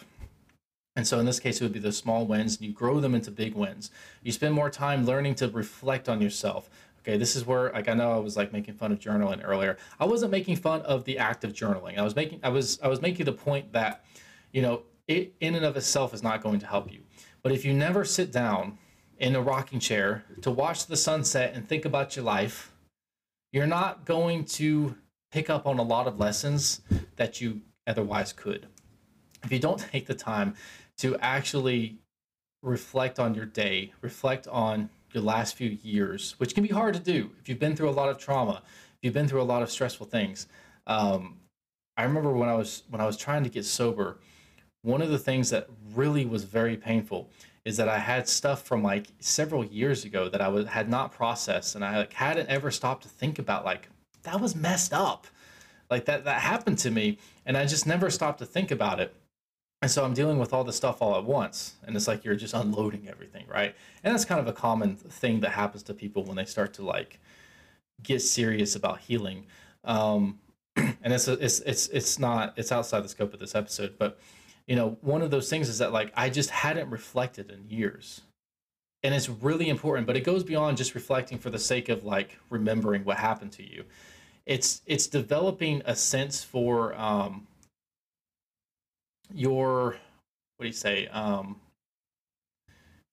[0.96, 3.16] And so in this case, it would be the small wins, and you grow them
[3.16, 3.90] into big wins.
[4.22, 6.70] You spend more time learning to reflect on yourself,
[7.06, 9.76] Okay, this is where like I know I was like making fun of journaling earlier.
[10.00, 11.98] I wasn't making fun of the act of journaling.
[11.98, 14.04] I was making I was I was making the point that,
[14.52, 17.00] you know, it in and of itself is not going to help you.
[17.42, 18.78] But if you never sit down
[19.18, 22.72] in a rocking chair to watch the sunset and think about your life,
[23.52, 24.96] you're not going to
[25.30, 26.80] pick up on a lot of lessons
[27.16, 28.66] that you otherwise could.
[29.42, 30.54] If you don't take the time
[30.98, 31.98] to actually
[32.62, 37.00] reflect on your day, reflect on your last few years, which can be hard to
[37.00, 39.62] do if you've been through a lot of trauma, if you've been through a lot
[39.62, 40.46] of stressful things.
[40.86, 41.38] Um,
[41.96, 44.18] I remember when I was when I was trying to get sober,
[44.82, 47.30] one of the things that really was very painful
[47.64, 51.12] is that I had stuff from like several years ago that I was had not
[51.12, 53.88] processed, and I like hadn't ever stopped to think about like
[54.24, 55.26] that was messed up,
[55.90, 59.14] like that that happened to me, and I just never stopped to think about it.
[59.84, 61.74] And so I'm dealing with all this stuff all at once.
[61.86, 63.74] And it's like you're just unloading everything, right?
[64.02, 66.82] And that's kind of a common thing that happens to people when they start to
[66.82, 67.20] like
[68.02, 69.44] get serious about healing.
[69.84, 70.38] Um,
[70.76, 74.18] and it's, it's, it's, it's not, it's outside the scope of this episode, but
[74.66, 78.22] you know, one of those things is that like I just hadn't reflected in years.
[79.02, 82.38] And it's really important, but it goes beyond just reflecting for the sake of like
[82.48, 83.84] remembering what happened to you.
[84.46, 87.46] It's it's developing a sense for um,
[89.32, 89.96] your
[90.56, 91.56] what do you say um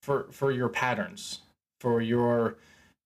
[0.02, 1.40] for for your patterns,
[1.80, 2.58] for your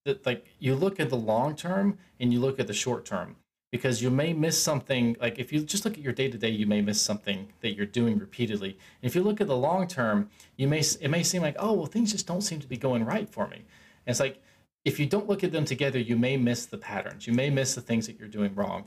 [0.05, 3.35] that like you look at the long term and you look at the short term
[3.71, 6.49] because you may miss something like if you just look at your day to day
[6.49, 8.69] you may miss something that you're doing repeatedly.
[8.69, 11.73] And if you look at the long term you may it may seem like oh
[11.73, 13.57] well things just don't seem to be going right for me.
[13.57, 14.41] And it's like
[14.85, 17.27] if you don't look at them together you may miss the patterns.
[17.27, 18.85] You may miss the things that you're doing wrong.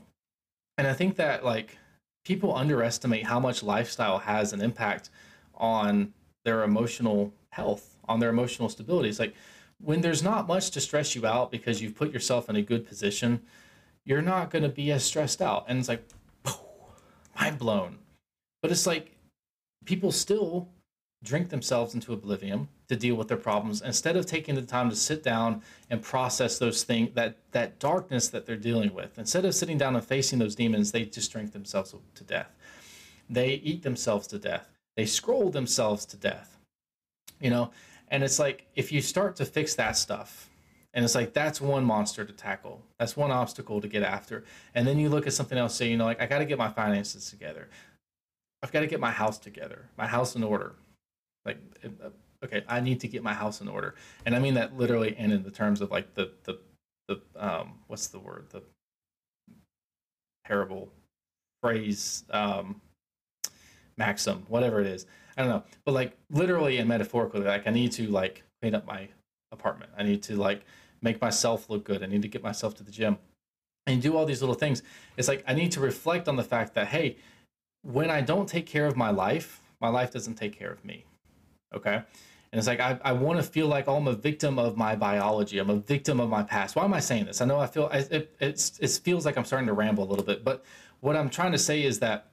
[0.77, 1.77] And i think that like
[2.25, 5.09] people underestimate how much lifestyle has an impact
[5.55, 6.13] on
[6.45, 9.33] their emotional health on their emotional stability it's like
[9.81, 12.85] when there's not much to stress you out because you've put yourself in a good
[12.87, 13.41] position
[14.09, 15.65] you're not going to be as stressed out.
[15.67, 16.03] And it's like,
[17.39, 17.99] mind blown.
[18.61, 19.15] But it's like
[19.85, 20.67] people still
[21.23, 24.95] drink themselves into oblivion to deal with their problems instead of taking the time to
[24.95, 29.53] sit down and process those things that that darkness that they're dealing with instead of
[29.53, 32.55] sitting down and facing those demons they just drink themselves to death
[33.29, 36.57] they eat themselves to death they scroll themselves to death
[37.41, 37.69] you know
[38.07, 40.49] and it's like if you start to fix that stuff
[40.93, 42.81] and it's like that's one monster to tackle.
[42.97, 44.43] That's one obstacle to get after.
[44.73, 46.57] And then you look at something else, say, you know, like I got to get
[46.57, 47.69] my finances together.
[48.63, 50.73] I've got to get my house together, my house in order.
[51.49, 52.09] Like, uh,
[52.45, 53.95] okay, I need to get my house in order,
[54.25, 56.59] and I mean that literally and in the terms of like the the
[57.07, 58.61] the um what's the word the
[60.45, 60.91] parable
[61.61, 62.81] phrase um
[63.97, 67.91] maxim whatever it is I don't know but like literally and metaphorically like I need
[67.93, 69.09] to like clean up my
[69.51, 70.63] apartment I need to like
[71.01, 72.03] make myself look good.
[72.03, 73.17] I need to get myself to the gym
[73.87, 74.83] and do all these little things.
[75.17, 77.17] It's like I need to reflect on the fact that, hey,
[77.81, 81.05] when I don't take care of my life, my life doesn't take care of me.
[81.75, 82.01] Okay.
[82.51, 84.95] And it's like, I, I want to feel like oh, I'm a victim of my
[84.95, 85.59] biology.
[85.59, 86.75] I'm a victim of my past.
[86.75, 87.41] Why am I saying this?
[87.41, 90.25] I know I feel it, it's, it feels like I'm starting to ramble a little
[90.25, 90.65] bit, but
[91.01, 92.31] what I'm trying to say is that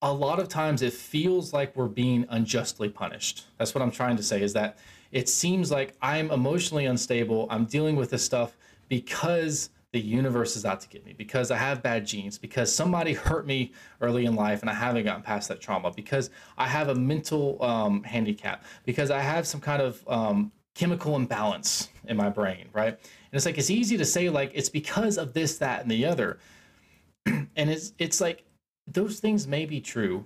[0.00, 3.46] a lot of times it feels like we're being unjustly punished.
[3.58, 4.78] That's what I'm trying to say is that
[5.12, 7.46] it seems like I'm emotionally unstable.
[7.50, 8.56] I'm dealing with this stuff
[8.88, 13.12] because the universe is out to get me, because I have bad genes, because somebody
[13.12, 16.88] hurt me early in life and I haven't gotten past that trauma, because I have
[16.88, 22.28] a mental um, handicap, because I have some kind of um, chemical imbalance in my
[22.28, 22.88] brain, right?
[22.88, 26.04] And it's like it's easy to say like it's because of this, that, and the
[26.04, 26.40] other,
[27.26, 28.42] and it's it's like
[28.88, 30.24] those things may be true,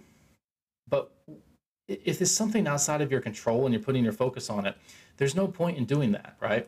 [0.89, 1.13] but
[1.89, 4.77] if it's something outside of your control and you're putting your focus on it,
[5.19, 6.67] there's no point in doing that, right?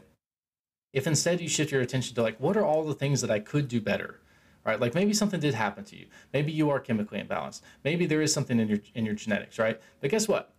[0.93, 3.38] If instead you shift your attention to like, what are all the things that I
[3.38, 4.20] could do better?
[4.64, 4.80] Right?
[4.80, 6.07] Like maybe something did happen to you.
[6.32, 7.62] Maybe you are chemically imbalanced.
[7.82, 9.80] Maybe there is something in your in your genetics, right?
[10.01, 10.53] But guess what?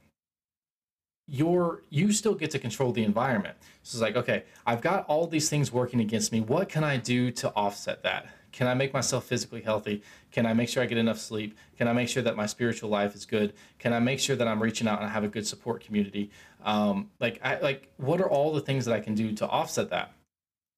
[1.28, 3.58] You're you still get to control the environment.
[3.84, 6.42] So it's like, okay, I've got all these things working against me.
[6.42, 8.28] What can I do to offset that?
[8.52, 10.04] Can I make myself physically healthy?
[10.32, 11.58] Can I make sure I get enough sleep?
[11.78, 13.54] Can I make sure that my spiritual life is good?
[13.80, 16.32] Can I make sure that I'm reaching out and I have a good support community?
[16.64, 19.90] Um, like, I, like, what are all the things that I can do to offset
[19.92, 20.14] that?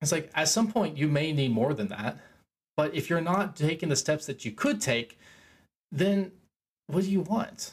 [0.03, 2.17] It's like at some point you may need more than that,
[2.75, 5.17] but if you're not taking the steps that you could take,
[5.91, 6.31] then
[6.87, 7.71] what do you want?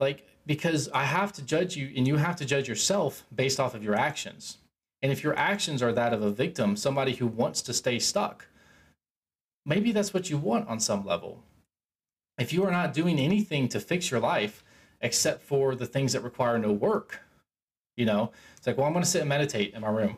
[0.00, 3.74] Like, because I have to judge you and you have to judge yourself based off
[3.74, 4.58] of your actions.
[5.02, 8.46] And if your actions are that of a victim, somebody who wants to stay stuck,
[9.64, 11.42] maybe that's what you want on some level.
[12.38, 14.64] If you are not doing anything to fix your life
[15.00, 17.20] except for the things that require no work,
[17.96, 20.16] you know, it's like, well, I'm going to sit and meditate in my room.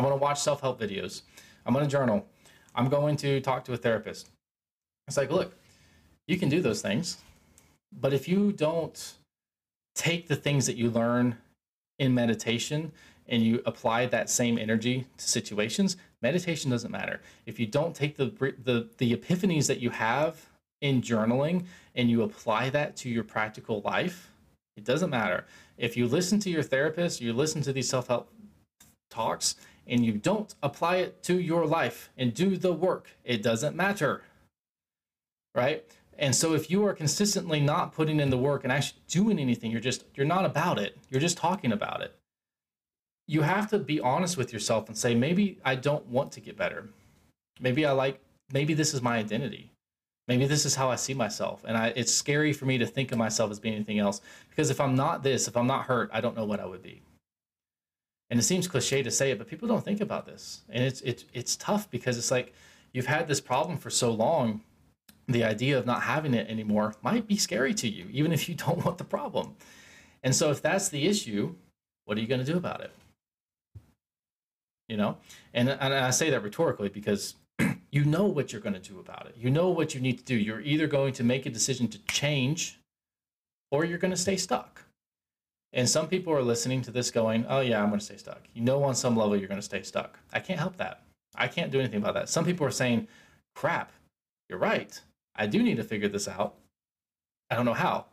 [0.00, 1.20] I'm going to watch self help videos.
[1.66, 2.26] I'm going to journal.
[2.74, 4.30] I'm going to talk to a therapist.
[5.06, 5.54] It's like, look,
[6.26, 7.18] you can do those things,
[7.92, 9.12] but if you don't
[9.94, 11.36] take the things that you learn
[11.98, 12.92] in meditation
[13.28, 17.20] and you apply that same energy to situations, meditation doesn't matter.
[17.44, 18.32] If you don't take the
[18.64, 20.48] the the epiphanies that you have
[20.80, 24.30] in journaling and you apply that to your practical life,
[24.78, 25.44] it doesn't matter.
[25.76, 28.32] If you listen to your therapist, you listen to these self-help
[29.10, 29.56] talks
[29.86, 34.22] and you don't apply it to your life and do the work, it doesn't matter.
[35.54, 35.84] Right?
[36.18, 39.70] And so if you are consistently not putting in the work and actually doing anything,
[39.70, 40.96] you're just you're not about it.
[41.08, 42.14] You're just talking about it
[43.30, 46.56] you have to be honest with yourself and say maybe i don't want to get
[46.56, 46.88] better
[47.60, 48.18] maybe i like
[48.52, 49.70] maybe this is my identity
[50.26, 53.12] maybe this is how i see myself and I, it's scary for me to think
[53.12, 56.10] of myself as being anything else because if i'm not this if i'm not hurt
[56.12, 57.02] i don't know what i would be
[58.30, 60.62] and it seems cliche to say it but people don't think about this.
[60.68, 62.54] And it's it's it's tough because it's like
[62.92, 64.62] you've had this problem for so long
[65.26, 68.54] the idea of not having it anymore might be scary to you even if you
[68.66, 69.56] don't want the problem.
[70.22, 71.54] And so if that's the issue
[72.04, 72.92] what are you going to do about it?
[74.88, 75.18] You know?
[75.54, 77.36] And, and i say that rhetorically because
[77.92, 79.36] you know what you're going to do about it.
[79.36, 80.36] You know what you need to do.
[80.36, 82.80] You're either going to make a decision to change
[83.70, 84.84] or you're going to stay stuck
[85.72, 88.42] And some people are listening to this going, oh, yeah, I'm going to stay stuck.
[88.54, 90.18] You know, on some level, you're going to stay stuck.
[90.32, 91.02] I can't help that.
[91.36, 92.28] I can't do anything about that.
[92.28, 93.06] Some people are saying,
[93.54, 93.92] crap,
[94.48, 95.00] you're right.
[95.36, 96.56] I do need to figure this out.
[97.50, 98.06] I don't know how.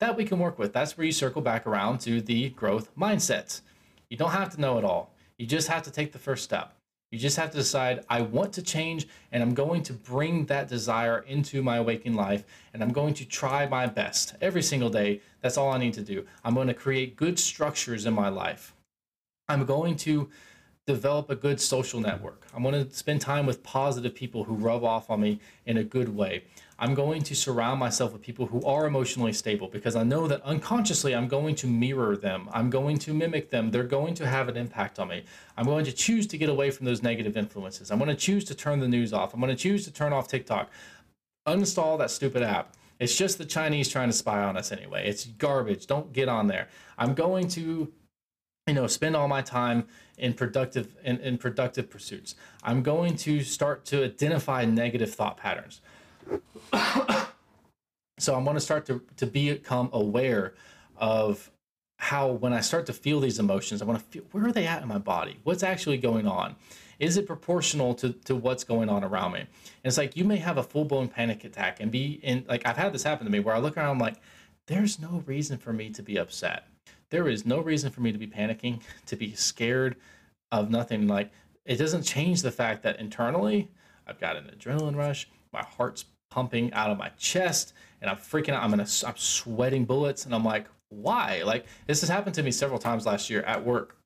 [0.00, 0.72] That we can work with.
[0.72, 3.60] That's where you circle back around to the growth mindset.
[4.08, 5.14] You don't have to know it all.
[5.38, 6.75] You just have to take the first step.
[7.12, 10.68] You just have to decide, I want to change and I'm going to bring that
[10.68, 12.44] desire into my waking life
[12.74, 15.20] and I'm going to try my best every single day.
[15.40, 16.26] That's all I need to do.
[16.44, 18.74] I'm going to create good structures in my life.
[19.48, 20.28] I'm going to
[20.86, 22.46] develop a good social network.
[22.54, 25.84] I'm going to spend time with positive people who rub off on me in a
[25.84, 26.44] good way.
[26.78, 30.42] I'm going to surround myself with people who are emotionally stable because I know that
[30.42, 32.50] unconsciously I'm going to mirror them.
[32.52, 33.70] I'm going to mimic them.
[33.70, 35.24] They're going to have an impact on me.
[35.56, 37.90] I'm going to choose to get away from those negative influences.
[37.90, 39.32] I'm going to choose to turn the news off.
[39.32, 40.70] I'm going to choose to turn off TikTok.
[41.48, 42.74] Uninstall that stupid app.
[42.98, 45.08] It's just the Chinese trying to spy on us anyway.
[45.08, 45.86] It's garbage.
[45.86, 46.68] Don't get on there.
[46.98, 47.90] I'm going to
[48.66, 49.86] you know spend all my time
[50.18, 55.80] in productive in, in productive pursuits i'm going to start to identify negative thought patterns
[58.18, 60.54] so I'm going to start to, to become aware
[60.96, 61.50] of
[61.98, 64.66] how when I start to feel these emotions, I want to feel where are they
[64.66, 65.38] at in my body?
[65.44, 66.56] What's actually going on?
[66.98, 69.40] Is it proportional to, to what's going on around me?
[69.40, 69.48] And
[69.84, 72.76] it's like you may have a full blown panic attack and be in like I've
[72.76, 74.16] had this happen to me where I look around, I'm like,
[74.66, 76.68] there's no reason for me to be upset.
[77.10, 79.96] There is no reason for me to be panicking, to be scared
[80.50, 81.06] of nothing.
[81.06, 81.30] Like
[81.64, 83.70] it doesn't change the fact that internally
[84.06, 86.04] I've got an adrenaline rush, my heart's
[86.36, 87.72] pumping out of my chest
[88.02, 88.62] and I'm freaking out.
[88.62, 91.42] I'm gonna I'm sweating bullets and I'm like, why?
[91.46, 93.96] Like this has happened to me several times last year at work.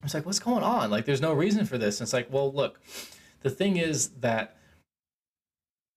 [0.00, 0.90] I was like, what's going on?
[0.90, 1.98] Like there's no reason for this.
[1.98, 2.80] And it's like, well, look,
[3.40, 4.56] the thing is that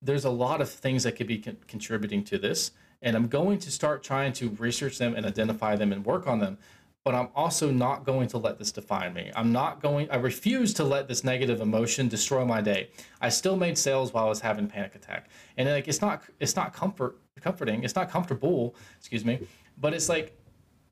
[0.01, 2.71] there's a lot of things that could be con- contributing to this.
[3.03, 6.39] And I'm going to start trying to research them and identify them and work on
[6.39, 6.57] them
[7.03, 9.29] but I'm also not going to let this define me.
[9.35, 12.89] I'm not going, I refuse to let this negative emotion destroy my day.
[13.19, 15.29] I still made sales while I was having panic attack.
[15.57, 17.83] And like, it's not, it's not comfort, comforting.
[17.83, 19.45] It's not comfortable, excuse me,
[19.79, 20.37] but it's like,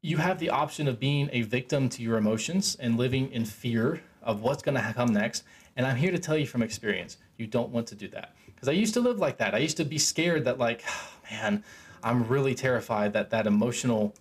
[0.02, 4.02] you have the option of being a victim to your emotions and living in fear
[4.24, 5.44] of what's going to come next.
[5.78, 8.36] And I'm here to tell you from experience, you don't want to do that.
[8.48, 9.54] Because I used to live like that.
[9.54, 10.84] I used to be scared that, like,
[11.32, 11.64] man,
[12.04, 14.16] I'm really terrified that that emotional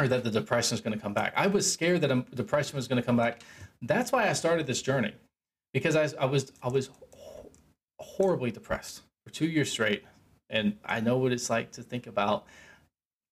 [0.00, 1.32] or that the depression is going to come back.
[1.36, 3.40] I was scared that a depression was going to come back.
[3.82, 5.12] That's why I started this journey
[5.72, 6.90] because I, I was I was
[7.98, 10.04] horribly depressed for two years straight,
[10.48, 12.46] and I know what it's like to think about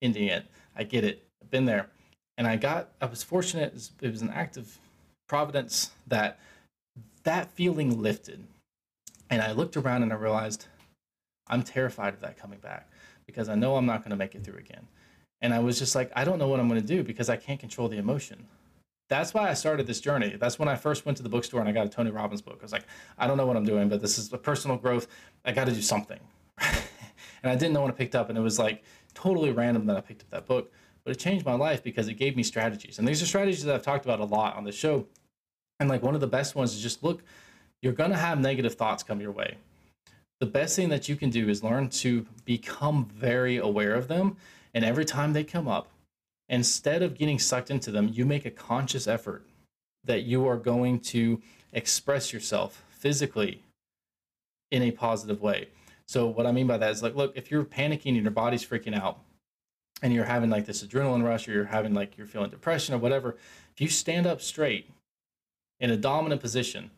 [0.03, 0.47] ending it.
[0.77, 1.25] I get it.
[1.43, 1.89] I've been there,
[2.37, 2.91] and I got.
[3.01, 3.91] I was fortunate.
[4.03, 4.79] It was an act of
[5.29, 6.39] providence that
[7.25, 8.45] that feeling lifted,
[9.31, 10.67] and I looked around and I realized
[11.47, 12.91] I'm terrified of that coming back
[13.27, 14.87] because I know I'm not going to make it through again.
[15.41, 17.37] And I was just like, I don't know what I'm going to do because I
[17.37, 18.47] can't control the emotion.
[19.09, 20.37] That's why I started this journey.
[20.39, 22.59] That's when I first went to the bookstore and I got a Tony Robbins book.
[22.61, 22.85] I was like,
[23.17, 25.07] I don't know what I'm doing, but this is a personal growth.
[25.45, 26.21] I got to do something.
[26.61, 28.29] and I didn't know what I picked up.
[28.29, 28.83] And it was like
[29.15, 30.73] totally random that I picked up that book.
[31.05, 32.99] But it changed my life because it gave me strategies.
[32.99, 35.07] And these are strategies that I've talked about a lot on the show.
[35.81, 37.23] And like one of the best ones is just look,
[37.81, 39.57] you're going to have negative thoughts come your way.
[40.41, 44.37] The best thing that you can do is learn to become very aware of them
[44.75, 45.89] and every time they come up,
[46.49, 49.45] instead of getting sucked into them, you make a conscious effort
[50.05, 51.41] that you are going to
[51.73, 53.63] express yourself physically
[54.71, 55.69] in a positive way.
[56.07, 58.65] So what I mean by that is like, look, if you're panicking and your body's
[58.65, 59.19] freaking out
[60.03, 62.99] and you're having like this adrenaline rush or you're having like you're feeling depression or
[62.99, 63.37] whatever,
[63.75, 64.91] if you stand up straight
[65.81, 66.91] in a dominant position,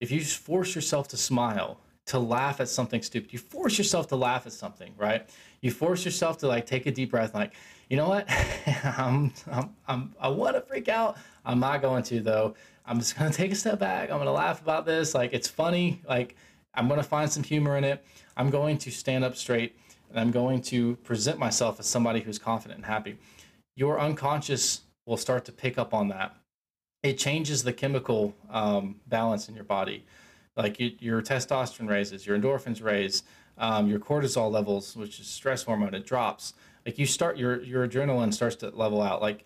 [0.00, 4.16] if you force yourself to smile, to laugh at something stupid, you force yourself to
[4.16, 5.28] laugh at something, right?
[5.60, 7.54] you force yourself to like take a deep breath like
[7.88, 8.28] you know what?
[8.84, 11.16] I'm, I'm, I'm i want to freak out.
[11.46, 12.54] I'm not going to though.
[12.84, 14.10] I'm just to take a step back.
[14.10, 15.14] I'm to laugh about this.
[15.14, 16.02] Like it's funny.
[16.06, 16.36] Like
[16.74, 18.04] i'm to find some humor in it.
[18.36, 19.76] I'm going to stand up straight
[20.10, 23.16] and i'm going to present myself as somebody who's confident and happy.
[23.74, 26.34] Your unconscious will start to pick up on that.
[27.02, 30.04] It changes the chemical um, balance in your body
[30.58, 33.22] like you, your testosterone raises your endorphins raise
[33.58, 36.54] um, your cortisol levels, which is stress hormone, it drops.
[36.86, 39.20] Like you start your your adrenaline starts to level out.
[39.20, 39.44] Like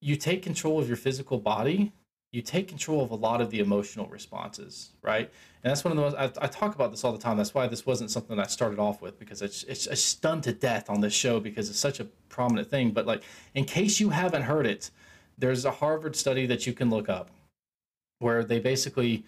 [0.00, 1.92] you take control of your physical body,
[2.32, 5.30] you take control of a lot of the emotional responses, right?
[5.62, 7.36] And that's one of the most I, I talk about this all the time.
[7.36, 10.52] That's why this wasn't something I started off with because it's it's, it's stunned to
[10.52, 12.90] death on this show because it's such a prominent thing.
[12.90, 13.22] But like
[13.54, 14.90] in case you haven't heard it,
[15.38, 17.30] there's a Harvard study that you can look up
[18.18, 19.24] where they basically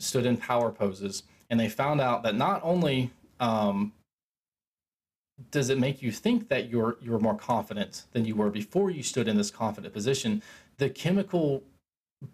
[0.00, 3.92] stood in power poses and they found out that not only um,
[5.50, 9.02] does it make you think that you're you're more confident than you were before you
[9.02, 10.42] stood in this confident position?
[10.78, 11.62] The chemical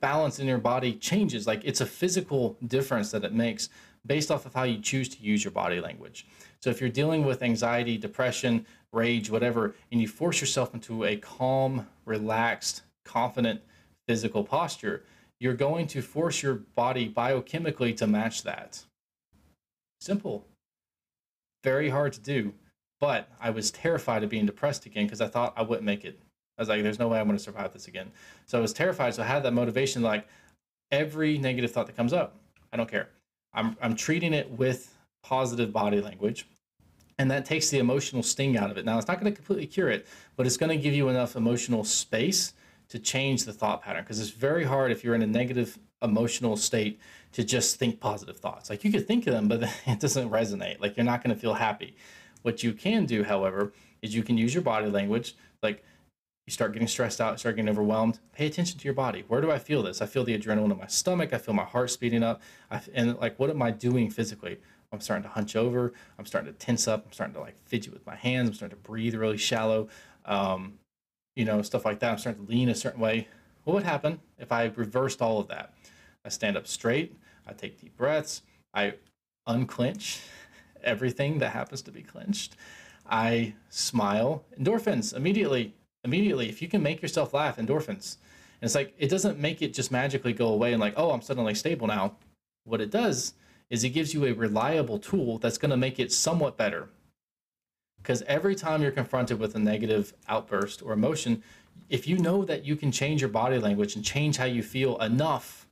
[0.00, 1.46] balance in your body changes.
[1.46, 3.68] Like it's a physical difference that it makes
[4.06, 6.26] based off of how you choose to use your body language.
[6.60, 11.16] So if you're dealing with anxiety, depression, rage, whatever, and you force yourself into a
[11.16, 13.60] calm, relaxed, confident
[14.06, 15.04] physical posture,
[15.42, 18.80] you're going to force your body biochemically to match that.
[20.00, 20.46] Simple.
[21.64, 22.54] Very hard to do.
[23.00, 26.16] But I was terrified of being depressed again because I thought I wouldn't make it.
[26.56, 28.12] I was like, there's no way I'm going to survive this again.
[28.46, 29.14] So I was terrified.
[29.14, 30.28] So I had that motivation like
[30.92, 32.36] every negative thought that comes up,
[32.72, 33.08] I don't care.
[33.52, 36.46] I'm, I'm treating it with positive body language.
[37.18, 38.84] And that takes the emotional sting out of it.
[38.84, 41.34] Now, it's not going to completely cure it, but it's going to give you enough
[41.34, 42.52] emotional space
[42.92, 46.58] to change the thought pattern because it's very hard if you're in a negative emotional
[46.58, 47.00] state
[47.32, 48.68] to just think positive thoughts.
[48.68, 50.78] Like you could think of them, but it doesn't resonate.
[50.78, 51.96] Like you're not going to feel happy.
[52.42, 53.72] What you can do, however,
[54.02, 55.34] is you can use your body language.
[55.62, 55.82] Like
[56.46, 58.20] you start getting stressed out, start getting overwhelmed.
[58.34, 59.24] Pay attention to your body.
[59.26, 60.02] Where do I feel this?
[60.02, 61.32] I feel the adrenaline in my stomach.
[61.32, 62.42] I feel my heart speeding up.
[62.70, 64.58] I, and like, what am I doing physically?
[64.92, 65.94] I'm starting to hunch over.
[66.18, 67.06] I'm starting to tense up.
[67.06, 68.50] I'm starting to like fidget with my hands.
[68.50, 69.88] I'm starting to breathe really shallow.
[70.26, 70.74] Um,
[71.34, 72.12] you know, stuff like that.
[72.12, 73.28] I'm starting to lean a certain way.
[73.64, 75.74] What would happen if I reversed all of that?
[76.24, 77.16] I stand up straight.
[77.46, 78.42] I take deep breaths.
[78.74, 78.94] I
[79.46, 80.20] unclench
[80.84, 82.56] everything that happens to be clenched.
[83.06, 84.44] I smile.
[84.58, 85.74] Endorphins immediately.
[86.04, 88.16] Immediately, if you can make yourself laugh, endorphins.
[88.60, 91.22] And it's like it doesn't make it just magically go away and like, oh, I'm
[91.22, 92.16] suddenly stable now.
[92.64, 93.34] What it does
[93.70, 96.88] is it gives you a reliable tool that's going to make it somewhat better.
[98.02, 101.42] Because every time you're confronted with a negative outburst or emotion,
[101.88, 104.96] if you know that you can change your body language and change how you feel
[104.98, 105.68] enough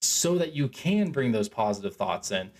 [0.00, 2.50] so that you can bring those positive thoughts in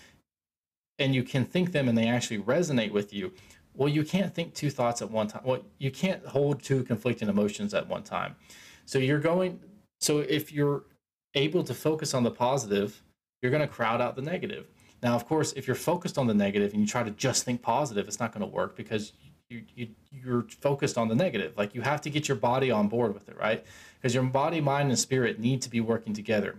[0.99, 3.33] and you can think them and they actually resonate with you
[3.75, 7.29] well you can't think two thoughts at one time well you can't hold two conflicting
[7.29, 8.35] emotions at one time.
[8.87, 9.61] So you're going
[10.01, 10.85] so if you're
[11.35, 13.03] able to focus on the positive
[13.43, 14.67] you're going to crowd out the negative
[15.03, 17.63] now of course if you're focused on the negative and you try to just think
[17.63, 19.13] positive it's not going to work because
[19.49, 22.89] you, you you're focused on the negative like you have to get your body on
[22.89, 23.65] board with it right
[23.97, 26.57] because your body mind and spirit need to be working together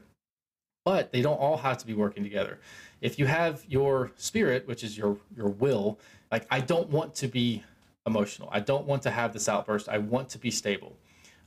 [0.85, 2.59] but they don't all have to be working together
[3.01, 5.99] if you have your spirit, which is your your will,
[6.31, 7.63] like I don't want to be
[8.05, 8.49] emotional.
[8.51, 9.87] I don't want to have this outburst.
[9.89, 10.95] I want to be stable.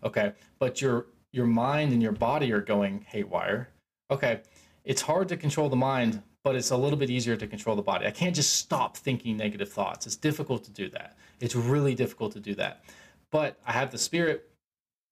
[0.04, 3.68] Okay, but your your mind and your body are going haywire.
[4.10, 4.40] Okay,
[4.84, 7.82] it's hard to control the mind, but it's a little bit easier to control the
[7.82, 8.06] body.
[8.06, 10.06] I can't just stop thinking negative thoughts.
[10.06, 11.16] It's difficult to do that.
[11.40, 12.84] It's really difficult to do that.
[13.30, 14.50] But I have the spirit,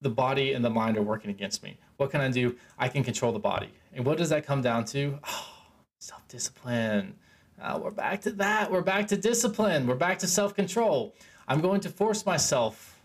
[0.01, 1.79] the body, and the mind are working against me.
[1.97, 2.57] What can I do?
[2.79, 3.71] I can control the body.
[3.93, 5.19] And what does that come down to?
[5.29, 5.47] Oh,
[6.03, 7.15] Self discipline.
[7.61, 8.71] Uh, we're back to that.
[8.73, 9.87] We're back to discipline.
[9.87, 11.15] We're back to self control.
[11.47, 12.99] I'm going to force myself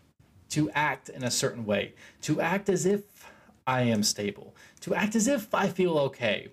[0.52, 3.30] to act in a certain way, to act as if
[3.68, 6.48] I am stable, to act as if I feel okay.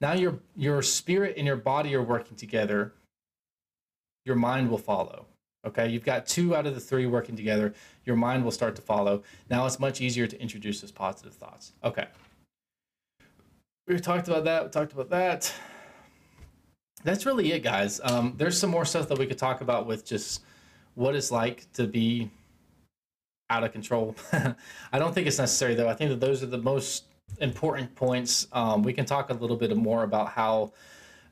[0.00, 2.94] Now your your spirit and your body are working together.
[4.24, 5.26] Your mind will follow.
[5.66, 7.74] Okay, you've got two out of the three working together.
[8.04, 9.22] Your mind will start to follow.
[9.50, 11.72] Now it's much easier to introduce those positive thoughts.
[11.82, 12.06] Okay.
[13.86, 14.64] We talked about that.
[14.64, 15.52] We talked about that
[17.04, 18.00] that's really it, guys.
[18.02, 20.42] Um, there's some more stuff that we could talk about with just
[20.94, 22.30] what it's like to be
[23.50, 24.16] out of control.
[24.92, 25.88] I don't think it's necessary though.
[25.88, 27.04] I think that those are the most
[27.40, 28.46] important points.
[28.52, 30.72] Um, we can talk a little bit more about how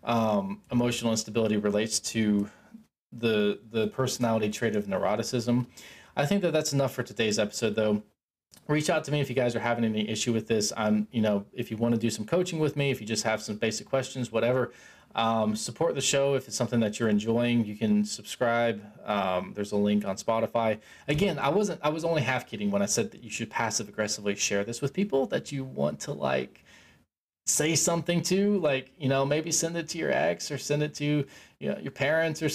[0.04, 2.48] um, emotional instability relates to
[3.12, 5.66] the the personality trait of neuroticism.
[6.16, 8.02] I think that that's enough for today's episode, though.
[8.68, 10.72] Reach out to me if you guys are having any issue with this.
[10.76, 13.22] I'm, you know, if you want to do some coaching with me, if you just
[13.22, 14.72] have some basic questions, whatever.
[15.16, 17.64] Um, support the show if it's something that you're enjoying.
[17.64, 18.82] You can subscribe.
[19.06, 20.78] Um, there's a link on Spotify.
[21.08, 21.80] Again, I wasn't.
[21.82, 24.82] I was only half kidding when I said that you should passive aggressively share this
[24.82, 26.64] with people that you want to like
[27.46, 28.58] say something to.
[28.58, 31.24] Like you know, maybe send it to your ex or send it to
[31.60, 32.50] you know, your parents or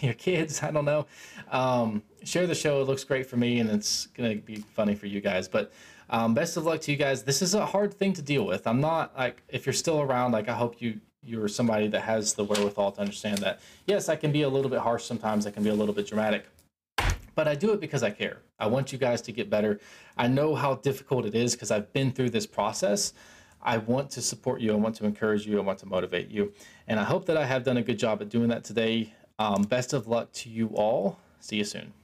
[0.06, 0.62] your kids.
[0.62, 1.06] I don't know.
[1.50, 2.80] Um, share the show.
[2.80, 5.48] It looks great for me, and it's gonna be funny for you guys.
[5.48, 5.72] But
[6.10, 7.24] um, best of luck to you guys.
[7.24, 8.68] This is a hard thing to deal with.
[8.68, 10.30] I'm not like if you're still around.
[10.30, 14.16] Like I hope you you're somebody that has the wherewithal to understand that yes i
[14.16, 16.46] can be a little bit harsh sometimes i can be a little bit dramatic
[17.34, 18.38] but i do it because i care.
[18.58, 19.80] I want you guys to get better.
[20.16, 23.12] I know how difficult it is because i've been through this process.
[23.62, 26.52] I want to support you i want to encourage you i want to motivate you
[26.86, 29.14] and i hope that i have done a good job at doing that today.
[29.38, 31.18] Um, best of luck to you all.
[31.40, 32.03] See you soon